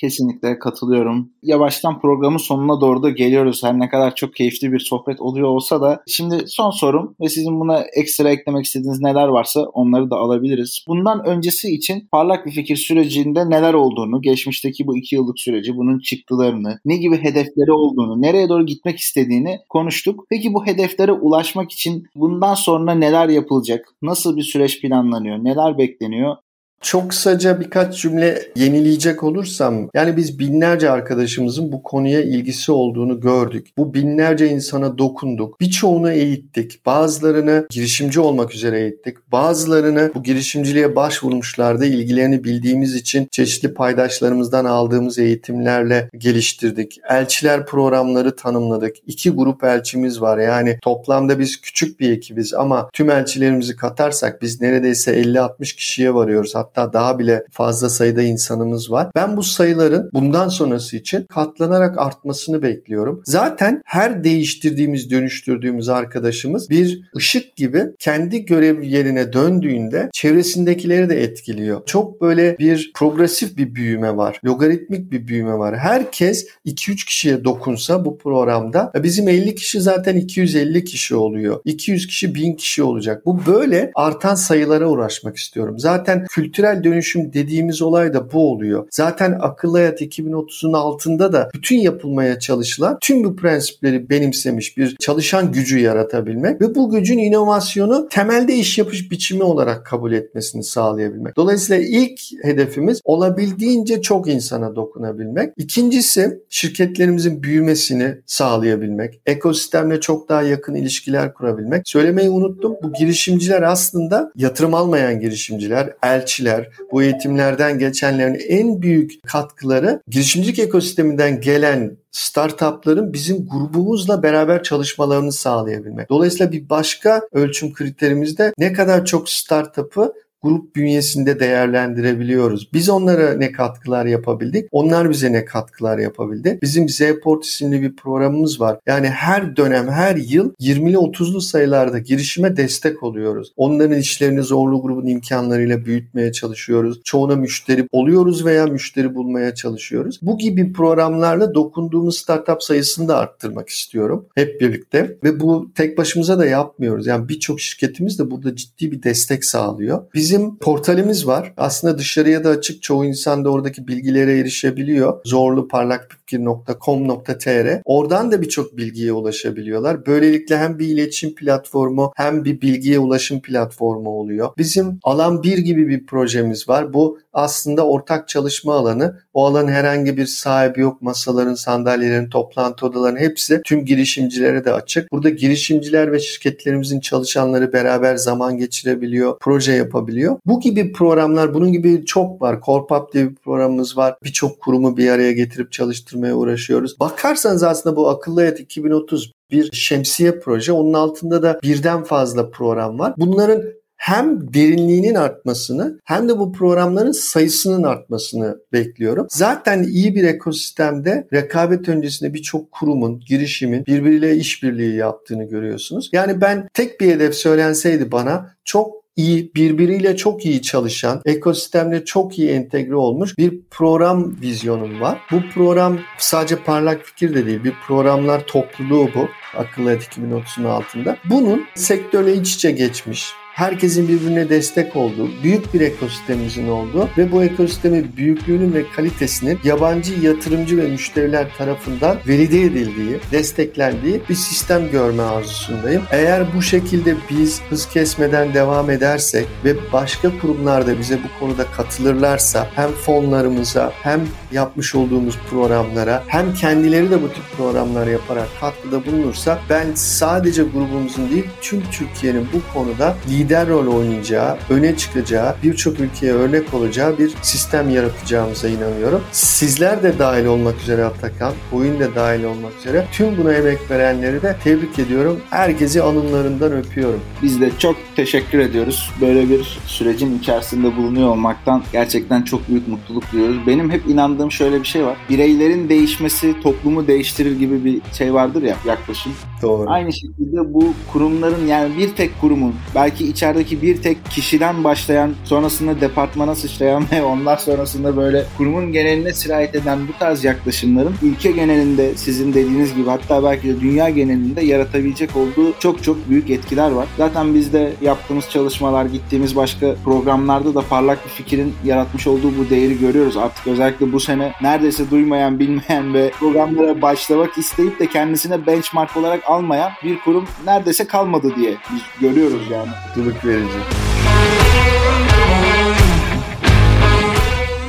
Kesinlikle 0.00 0.58
katılıyorum. 0.58 1.30
Yavaştan 1.42 2.00
programın 2.00 2.36
sonuna 2.36 2.80
doğru 2.80 3.02
da 3.02 3.10
geliyoruz. 3.10 3.62
Her 3.64 3.78
ne 3.78 3.88
kadar 3.88 4.14
çok 4.14 4.34
keyifli 4.34 4.72
bir 4.72 4.78
sohbet 4.78 5.20
oluyor 5.20 5.48
olsa 5.48 5.80
da. 5.80 6.02
Şimdi 6.06 6.44
son 6.46 6.70
sorum 6.70 7.14
ve 7.20 7.28
sizin 7.28 7.60
buna 7.60 7.84
ekstra 7.96 8.30
eklemek 8.30 8.64
istediğiniz 8.64 9.00
neler 9.00 9.28
varsa 9.28 9.60
onları 9.60 10.10
da 10.10 10.16
alabiliriz. 10.16 10.84
Bundan 10.88 11.26
öncesi 11.26 11.68
için 11.68 12.08
parlak 12.12 12.46
bir 12.46 12.50
fikir 12.50 12.76
sürecinde 12.76 13.50
neler 13.50 13.74
olduğunu, 13.74 14.22
geçmişteki 14.22 14.86
bu 14.86 14.96
iki 14.96 15.14
yıllık 15.14 15.40
süreci, 15.40 15.76
bunun 15.76 15.98
çıktılarını, 15.98 16.78
ne 16.84 16.96
gibi 16.96 17.16
hedefleri 17.16 17.72
olduğunu, 17.72 18.22
nereye 18.22 18.48
doğru 18.48 18.66
gitmek 18.66 18.98
istediğini 18.98 19.58
konuştuk. 19.68 20.24
Peki 20.30 20.54
bu 20.54 20.66
hedeflere 20.66 21.12
ulaşmak 21.12 21.72
için 21.72 22.04
bundan 22.14 22.54
sonra 22.54 22.94
neler 22.94 23.28
yapılacak? 23.28 23.88
Nasıl 24.02 24.36
bir 24.36 24.42
süreç 24.42 24.80
planlanıyor? 24.80 25.44
Neler 25.44 25.78
bekleniyor? 25.78 26.36
Çok 26.82 27.10
kısaca 27.10 27.60
birkaç 27.60 28.02
cümle 28.02 28.42
yenileyecek 28.56 29.22
olursam 29.22 29.90
yani 29.94 30.16
biz 30.16 30.38
binlerce 30.38 30.90
arkadaşımızın 30.90 31.72
bu 31.72 31.82
konuya 31.82 32.20
ilgisi 32.22 32.72
olduğunu 32.72 33.20
gördük. 33.20 33.66
Bu 33.76 33.94
binlerce 33.94 34.48
insana 34.48 34.98
dokunduk. 34.98 35.60
Birçoğunu 35.60 36.12
eğittik. 36.12 36.86
Bazılarını 36.86 37.66
girişimci 37.70 38.20
olmak 38.20 38.54
üzere 38.54 38.80
eğittik. 38.80 39.16
Bazılarını 39.32 40.12
bu 40.14 40.22
girişimciliğe 40.22 40.96
başvurmuşlardı. 40.96 41.86
İlgilerini 41.86 42.44
bildiğimiz 42.44 42.94
için 42.94 43.28
çeşitli 43.30 43.74
paydaşlarımızdan 43.74 44.64
aldığımız 44.64 45.18
eğitimlerle 45.18 46.08
geliştirdik. 46.18 46.98
Elçiler 47.10 47.66
programları 47.66 48.36
tanımladık. 48.36 48.96
İki 49.06 49.30
grup 49.30 49.64
elçimiz 49.64 50.20
var. 50.20 50.38
Yani 50.38 50.78
toplamda 50.82 51.38
biz 51.38 51.60
küçük 51.60 52.00
bir 52.00 52.12
ekibiz 52.12 52.54
ama 52.54 52.90
tüm 52.92 53.10
elçilerimizi 53.10 53.76
katarsak 53.76 54.42
biz 54.42 54.60
neredeyse 54.60 55.22
50-60 55.22 55.76
kişiye 55.76 56.14
varıyoruz 56.14 56.56
daha 56.76 57.18
bile 57.18 57.44
fazla 57.50 57.88
sayıda 57.88 58.22
insanımız 58.22 58.90
var. 58.90 59.10
Ben 59.14 59.36
bu 59.36 59.42
sayıların 59.42 60.10
bundan 60.12 60.48
sonrası 60.48 60.96
için 60.96 61.22
katlanarak 61.22 61.98
artmasını 61.98 62.62
bekliyorum. 62.62 63.22
Zaten 63.24 63.82
her 63.84 64.24
değiştirdiğimiz, 64.24 65.10
dönüştürdüğümüz 65.10 65.88
arkadaşımız 65.88 66.70
bir 66.70 67.00
ışık 67.16 67.56
gibi 67.56 67.84
kendi 67.98 68.44
görev 68.44 68.82
yerine 68.82 69.32
döndüğünde 69.32 70.08
çevresindekileri 70.12 71.08
de 71.08 71.22
etkiliyor. 71.22 71.86
Çok 71.86 72.20
böyle 72.20 72.58
bir 72.58 72.90
progresif 72.94 73.56
bir 73.56 73.74
büyüme 73.74 74.16
var. 74.16 74.40
Logaritmik 74.44 75.12
bir 75.12 75.28
büyüme 75.28 75.58
var. 75.58 75.78
Herkes 75.78 76.46
2-3 76.66 77.06
kişiye 77.06 77.44
dokunsa 77.44 78.04
bu 78.04 78.18
programda 78.18 78.92
bizim 79.02 79.28
50 79.28 79.54
kişi 79.54 79.80
zaten 79.80 80.16
250 80.16 80.84
kişi 80.84 81.16
oluyor. 81.16 81.60
200 81.64 82.06
kişi 82.06 82.34
1000 82.34 82.52
kişi 82.52 82.82
olacak. 82.82 83.26
Bu 83.26 83.46
böyle 83.46 83.90
artan 83.94 84.34
sayılara 84.34 84.88
uğraşmak 84.88 85.36
istiyorum. 85.36 85.78
Zaten 85.78 86.26
kültürel 86.58 86.84
dönüşüm 86.84 87.32
dediğimiz 87.32 87.82
olay 87.82 88.14
da 88.14 88.32
bu 88.32 88.50
oluyor. 88.50 88.86
Zaten 88.90 89.38
akıllı 89.40 89.78
hayat 89.78 90.00
2030'un 90.00 90.72
altında 90.72 91.32
da 91.32 91.50
bütün 91.54 91.76
yapılmaya 91.76 92.38
çalışılan 92.38 92.98
tüm 93.00 93.24
bu 93.24 93.36
prensipleri 93.36 94.10
benimsemiş 94.10 94.76
bir 94.76 94.96
çalışan 94.96 95.52
gücü 95.52 95.78
yaratabilmek 95.78 96.60
ve 96.60 96.74
bu 96.74 96.90
gücün 96.90 97.18
inovasyonu 97.18 98.08
temelde 98.08 98.54
iş 98.54 98.78
yapış 98.78 99.10
biçimi 99.10 99.42
olarak 99.42 99.86
kabul 99.86 100.12
etmesini 100.12 100.64
sağlayabilmek. 100.64 101.36
Dolayısıyla 101.36 101.82
ilk 101.82 102.20
hedefimiz 102.42 103.00
olabildiğince 103.04 104.02
çok 104.02 104.28
insana 104.28 104.76
dokunabilmek. 104.76 105.52
İkincisi 105.56 106.40
şirketlerimizin 106.48 107.42
büyümesini 107.42 108.14
sağlayabilmek. 108.26 109.20
Ekosistemle 109.26 110.00
çok 110.00 110.28
daha 110.28 110.42
yakın 110.42 110.74
ilişkiler 110.74 111.34
kurabilmek. 111.34 111.88
Söylemeyi 111.88 112.30
unuttum. 112.30 112.76
Bu 112.82 112.92
girişimciler 112.92 113.62
aslında 113.62 114.32
yatırım 114.36 114.74
almayan 114.74 115.20
girişimciler, 115.20 115.92
elçiler, 116.02 116.47
bu 116.92 117.02
eğitimlerden 117.02 117.78
geçenlerin 117.78 118.40
en 118.48 118.82
büyük 118.82 119.12
katkıları 119.26 120.02
girişimcilik 120.08 120.58
ekosisteminden 120.58 121.40
gelen 121.40 121.96
startupların 122.10 123.12
bizim 123.12 123.48
grubumuzla 123.48 124.22
beraber 124.22 124.62
çalışmalarını 124.62 125.32
sağlayabilmek. 125.32 126.08
Dolayısıyla 126.08 126.52
bir 126.52 126.68
başka 126.68 127.22
ölçüm 127.32 127.72
kriterimiz 127.72 128.38
de 128.38 128.52
ne 128.58 128.72
kadar 128.72 129.04
çok 129.04 129.30
startup'ı 129.30 130.12
grup 130.42 130.76
bünyesinde 130.76 131.40
değerlendirebiliyoruz. 131.40 132.72
Biz 132.72 132.88
onlara 132.88 133.34
ne 133.34 133.52
katkılar 133.52 134.06
yapabildik? 134.06 134.68
Onlar 134.70 135.10
bize 135.10 135.32
ne 135.32 135.44
katkılar 135.44 135.98
yapabildi? 135.98 136.58
Bizim 136.62 136.88
Z-Port 136.88 137.44
isimli 137.44 137.82
bir 137.82 137.96
programımız 137.96 138.60
var. 138.60 138.78
Yani 138.86 139.08
her 139.08 139.56
dönem, 139.56 139.88
her 139.88 140.16
yıl 140.16 140.52
20'li 140.60 140.96
30'lu 140.96 141.40
sayılarda 141.40 141.98
girişime 141.98 142.56
destek 142.56 143.02
oluyoruz. 143.02 143.52
Onların 143.56 143.98
işlerini 143.98 144.42
zorlu 144.42 144.82
grubun 144.82 145.06
imkanlarıyla 145.06 145.84
büyütmeye 145.84 146.32
çalışıyoruz. 146.32 147.00
Çoğuna 147.04 147.36
müşteri 147.36 147.88
oluyoruz 147.92 148.44
veya 148.44 148.66
müşteri 148.66 149.14
bulmaya 149.14 149.54
çalışıyoruz. 149.54 150.18
Bu 150.22 150.38
gibi 150.38 150.72
programlarla 150.72 151.54
dokunduğumuz 151.54 152.18
startup 152.18 152.62
sayısını 152.62 153.08
da 153.08 153.16
arttırmak 153.16 153.68
istiyorum 153.68 154.26
hep 154.34 154.60
birlikte. 154.60 155.16
Ve 155.24 155.40
bu 155.40 155.70
tek 155.74 155.98
başımıza 155.98 156.38
da 156.38 156.46
yapmıyoruz. 156.46 157.06
Yani 157.06 157.28
birçok 157.28 157.60
şirketimiz 157.60 158.18
de 158.18 158.30
burada 158.30 158.56
ciddi 158.56 158.92
bir 158.92 159.02
destek 159.02 159.44
sağlıyor. 159.44 160.02
Biz 160.14 160.27
Bizim 160.28 160.58
portalimiz 160.58 161.26
var. 161.26 161.52
Aslında 161.56 161.98
dışarıya 161.98 162.44
da 162.44 162.48
açık. 162.48 162.82
Çoğu 162.82 163.04
insan 163.04 163.44
da 163.44 163.50
oradaki 163.50 163.88
bilgilere 163.88 164.38
erişebiliyor. 164.38 165.20
zorluparlakfikir.com.tr 165.24 167.80
Oradan 167.84 168.32
da 168.32 168.42
birçok 168.42 168.76
bilgiye 168.76 169.12
ulaşabiliyorlar. 169.12 170.06
Böylelikle 170.06 170.58
hem 170.58 170.78
bir 170.78 170.86
iletişim 170.86 171.34
platformu 171.34 172.12
hem 172.16 172.44
bir 172.44 172.60
bilgiye 172.60 172.98
ulaşım 172.98 173.40
platformu 173.40 174.10
oluyor. 174.10 174.48
Bizim 174.58 174.98
alan 175.02 175.42
bir 175.42 175.58
gibi 175.58 175.88
bir 175.88 176.06
projemiz 176.06 176.68
var. 176.68 176.92
Bu 176.92 177.18
aslında 177.38 177.86
ortak 177.86 178.28
çalışma 178.28 178.74
alanı. 178.74 179.20
O 179.34 179.46
alanın 179.46 179.68
herhangi 179.68 180.16
bir 180.16 180.26
sahibi 180.26 180.80
yok. 180.80 181.02
Masaların, 181.02 181.54
sandalyelerin, 181.54 182.30
toplantı 182.30 182.86
odalarının 182.86 183.20
hepsi 183.20 183.60
tüm 183.64 183.84
girişimcilere 183.84 184.64
de 184.64 184.72
açık. 184.72 185.12
Burada 185.12 185.28
girişimciler 185.28 186.12
ve 186.12 186.20
şirketlerimizin 186.20 187.00
çalışanları 187.00 187.72
beraber 187.72 188.16
zaman 188.16 188.58
geçirebiliyor, 188.58 189.38
proje 189.40 189.72
yapabiliyor. 189.72 190.36
Bu 190.46 190.60
gibi 190.60 190.92
programlar, 190.92 191.54
bunun 191.54 191.72
gibi 191.72 192.04
çok 192.04 192.42
var. 192.42 192.60
Corpap 192.66 193.12
diye 193.12 193.30
bir 193.30 193.34
programımız 193.34 193.96
var. 193.96 194.16
Birçok 194.24 194.60
kurumu 194.60 194.96
bir 194.96 195.10
araya 195.10 195.32
getirip 195.32 195.72
çalıştırmaya 195.72 196.34
uğraşıyoruz. 196.34 197.00
Bakarsanız 197.00 197.62
aslında 197.62 197.96
bu 197.96 198.08
Akıllı 198.08 198.40
Hayat 198.40 198.60
2030 198.60 199.32
bir 199.50 199.72
şemsiye 199.72 200.38
proje. 200.40 200.72
Onun 200.72 200.92
altında 200.92 201.42
da 201.42 201.58
birden 201.62 202.04
fazla 202.04 202.50
program 202.50 202.98
var. 202.98 203.14
Bunların 203.16 203.62
hem 203.98 204.54
derinliğinin 204.54 205.14
artmasını 205.14 206.00
hem 206.04 206.28
de 206.28 206.38
bu 206.38 206.52
programların 206.52 207.12
sayısının 207.12 207.82
artmasını 207.82 208.58
bekliyorum. 208.72 209.26
Zaten 209.30 209.82
iyi 209.82 210.14
bir 210.14 210.24
ekosistemde 210.24 211.28
rekabet 211.32 211.88
öncesinde 211.88 212.34
birçok 212.34 212.72
kurumun, 212.72 213.20
girişimin 213.20 213.86
birbiriyle 213.86 214.36
işbirliği 214.36 214.96
yaptığını 214.96 215.44
görüyorsunuz. 215.44 216.10
Yani 216.12 216.40
ben 216.40 216.68
tek 216.74 217.00
bir 217.00 217.06
hedef 217.06 217.34
söylenseydi 217.34 218.12
bana 218.12 218.56
çok 218.64 218.98
iyi, 219.18 219.54
birbiriyle 219.54 220.16
çok 220.16 220.46
iyi 220.46 220.62
çalışan, 220.62 221.22
ekosistemle 221.24 222.04
çok 222.04 222.38
iyi 222.38 222.48
entegre 222.50 222.96
olmuş 222.96 223.38
bir 223.38 223.60
program 223.70 224.40
vizyonum 224.40 225.00
var. 225.00 225.20
Bu 225.32 225.40
program 225.54 225.98
sadece 226.18 226.56
parlak 226.56 227.02
fikir 227.02 227.34
de 227.34 227.46
değil, 227.46 227.64
bir 227.64 227.74
programlar 227.86 228.46
topluluğu 228.46 229.08
bu. 229.14 229.28
Akıllı 229.56 229.92
Et 229.92 230.02
2030'un 230.02 230.64
altında. 230.64 231.16
Bunun 231.30 231.64
sektörle 231.74 232.34
iç 232.34 232.54
içe 232.54 232.70
geçmiş, 232.70 233.32
herkesin 233.58 234.08
birbirine 234.08 234.48
destek 234.48 234.96
olduğu, 234.96 235.28
büyük 235.42 235.74
bir 235.74 235.80
ekosistemimizin 235.80 236.68
olduğu 236.68 237.08
ve 237.18 237.32
bu 237.32 237.42
ekosistemin 237.44 238.16
büyüklüğünün 238.16 238.74
ve 238.74 238.84
kalitesinin 238.96 239.58
yabancı 239.64 240.20
yatırımcı 240.20 240.76
ve 240.76 240.88
müşteriler 240.88 241.48
tarafından 241.58 242.16
valide 242.26 242.62
edildiği, 242.62 243.20
desteklendiği 243.32 244.20
bir 244.28 244.34
sistem 244.34 244.90
görme 244.90 245.22
arzusundayım. 245.22 246.02
Eğer 246.10 246.46
bu 246.56 246.62
şekilde 246.62 247.16
biz 247.30 247.60
hız 247.70 247.88
kesmeden 247.88 248.54
devam 248.54 248.90
edersek 248.90 249.46
ve 249.64 249.92
başka 249.92 250.38
kurumlar 250.40 250.86
da 250.86 250.98
bize 250.98 251.18
bu 251.18 251.40
konuda 251.40 251.64
katılırlarsa 251.76 252.68
hem 252.74 252.90
fonlarımıza 252.90 253.92
hem 254.02 254.20
yapmış 254.52 254.94
olduğumuz 254.94 255.38
programlara 255.50 256.22
hem 256.26 256.54
kendileri 256.54 257.10
de 257.10 257.22
bu 257.22 257.28
tip 257.28 257.44
programlar 257.56 258.06
yaparak 258.06 258.48
katkıda 258.60 259.06
bulunursa 259.06 259.58
ben 259.70 259.86
sadece 259.94 260.62
grubumuzun 260.62 261.30
değil 261.30 261.46
tüm 261.60 261.82
Türkiye'nin 261.90 262.48
bu 262.52 262.74
konuda 262.74 263.16
lider 263.30 263.47
lider 263.48 263.68
rol 263.68 263.86
oynayacağı, 263.86 264.58
öne 264.70 264.96
çıkacağı, 264.96 265.56
birçok 265.62 266.00
ülkeye 266.00 266.32
örnek 266.32 266.74
olacağı 266.74 267.18
bir 267.18 267.32
sistem 267.42 267.90
yaratacağımıza 267.90 268.68
inanıyorum. 268.68 269.22
Sizler 269.32 270.02
de 270.02 270.18
dahil 270.18 270.44
olmak 270.44 270.80
üzere 270.80 271.04
Atakan, 271.04 271.52
oyun 271.72 272.00
da 272.00 272.14
dahil 272.14 272.44
olmak 272.44 272.72
üzere 272.80 273.06
tüm 273.12 273.36
buna 273.36 273.52
emek 273.52 273.90
verenleri 273.90 274.42
de 274.42 274.56
tebrik 274.64 274.98
ediyorum. 274.98 275.40
Herkesi 275.50 276.02
alınlarından 276.02 276.72
öpüyorum. 276.72 277.20
Biz 277.42 277.60
de 277.60 277.70
çok 277.78 277.96
teşekkür 278.16 278.58
ediyoruz. 278.58 279.10
Böyle 279.20 279.48
bir 279.48 279.78
sürecin 279.86 280.38
içerisinde 280.38 280.96
bulunuyor 280.96 281.28
olmaktan 281.28 281.82
gerçekten 281.92 282.42
çok 282.42 282.68
büyük 282.68 282.88
mutluluk 282.88 283.32
duyuyoruz. 283.32 283.66
Benim 283.66 283.90
hep 283.90 284.06
inandığım 284.08 284.52
şöyle 284.52 284.80
bir 284.80 284.86
şey 284.86 285.04
var. 285.04 285.16
Bireylerin 285.30 285.88
değişmesi 285.88 286.60
toplumu 286.62 287.06
değiştirir 287.06 287.58
gibi 287.58 287.84
bir 287.84 288.00
şey 288.12 288.34
vardır 288.34 288.62
ya 288.62 288.76
yaklaşım. 288.86 289.32
Doğru. 289.62 289.90
Aynı 289.90 290.12
şekilde 290.12 290.74
bu 290.74 290.94
kurumların 291.12 291.66
yani 291.66 291.98
bir 291.98 292.14
tek 292.14 292.40
kurumun 292.40 292.74
belki 292.94 293.28
içerideki 293.28 293.82
bir 293.82 294.02
tek 294.02 294.24
kişiden 294.30 294.84
başlayan 294.84 295.34
sonrasında 295.44 296.00
departmana 296.00 296.54
sıçrayan 296.54 297.04
ve 297.12 297.22
ondan 297.22 297.56
sonrasında 297.56 298.16
böyle 298.16 298.44
kurumun 298.56 298.92
geneline 298.92 299.32
sirayet 299.32 299.74
eden 299.74 299.98
bu 300.08 300.18
tarz 300.18 300.44
yaklaşımların 300.44 301.14
ülke 301.22 301.50
genelinde 301.50 302.14
sizin 302.14 302.54
dediğiniz 302.54 302.94
gibi 302.94 303.08
hatta 303.08 303.44
belki 303.44 303.68
de 303.68 303.80
dünya 303.80 304.10
genelinde 304.10 304.64
yaratabilecek 304.64 305.36
olduğu 305.36 305.72
çok 305.78 306.02
çok 306.02 306.28
büyük 306.30 306.50
etkiler 306.50 306.90
var. 306.90 307.06
Zaten 307.16 307.54
biz 307.54 307.72
de 307.72 307.92
yaptığımız 308.02 308.50
çalışmalar, 308.50 309.04
gittiğimiz 309.04 309.56
başka 309.56 309.94
programlarda 310.04 310.74
da 310.74 310.80
parlak 310.80 311.24
bir 311.24 311.30
fikrin 311.30 311.74
yaratmış 311.84 312.26
olduğu 312.26 312.58
bu 312.58 312.70
değeri 312.70 312.98
görüyoruz. 312.98 313.36
Artık 313.36 313.66
özellikle 313.66 314.12
bu 314.12 314.20
sene 314.20 314.52
neredeyse 314.62 315.10
duymayan, 315.10 315.58
bilmeyen 315.58 316.14
ve 316.14 316.30
programlara 316.30 317.02
başlamak 317.02 317.58
isteyip 317.58 318.00
de 318.00 318.06
kendisine 318.06 318.66
benchmark 318.66 319.16
olarak 319.16 319.47
almayan 319.48 319.90
bir 320.04 320.20
kurum 320.20 320.44
neredeyse 320.64 321.06
kalmadı 321.06 321.52
diye 321.56 321.76
biz 321.92 322.02
görüyoruz 322.20 322.70
yani. 322.70 322.88
Mutluluk 323.08 323.44
verici. 323.44 323.78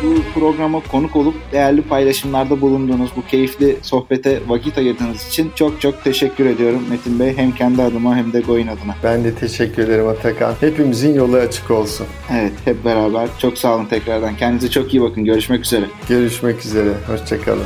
Bu 0.04 0.40
programa 0.40 0.80
konuk 0.92 1.16
olup 1.16 1.36
değerli 1.52 1.82
paylaşımlarda 1.82 2.62
bulunduğunuz 2.62 3.10
bu 3.16 3.26
keyifli 3.26 3.78
sohbete 3.82 4.40
vakit 4.48 4.78
ayırdığınız 4.78 5.28
için 5.28 5.52
çok 5.56 5.82
çok 5.82 6.04
teşekkür 6.04 6.46
ediyorum 6.46 6.82
Metin 6.90 7.20
Bey. 7.20 7.38
Hem 7.38 7.52
kendi 7.52 7.82
adıma 7.84 8.16
hem 8.16 8.34
de 8.34 8.40
Goyun 8.40 8.68
adına. 8.68 8.96
Ben 9.04 9.24
de 9.24 9.36
teşekkür 9.36 9.84
ederim 9.84 10.08
Atakan. 10.08 10.54
Hepimizin 10.60 11.14
yolu 11.14 11.38
açık 11.38 11.72
olsun. 11.72 12.08
Evet 12.32 12.54
hep 12.66 12.86
beraber. 12.86 13.30
Çok 13.40 13.58
sağ 13.58 13.76
olun 13.76 13.86
tekrardan. 13.86 14.36
Kendinize 14.38 14.70
çok 14.70 14.94
iyi 14.94 15.02
bakın. 15.02 15.26
Görüşmek 15.26 15.66
üzere. 15.66 15.86
Görüşmek 16.10 16.66
üzere. 16.66 16.94
Hoşçakalın. 17.08 17.66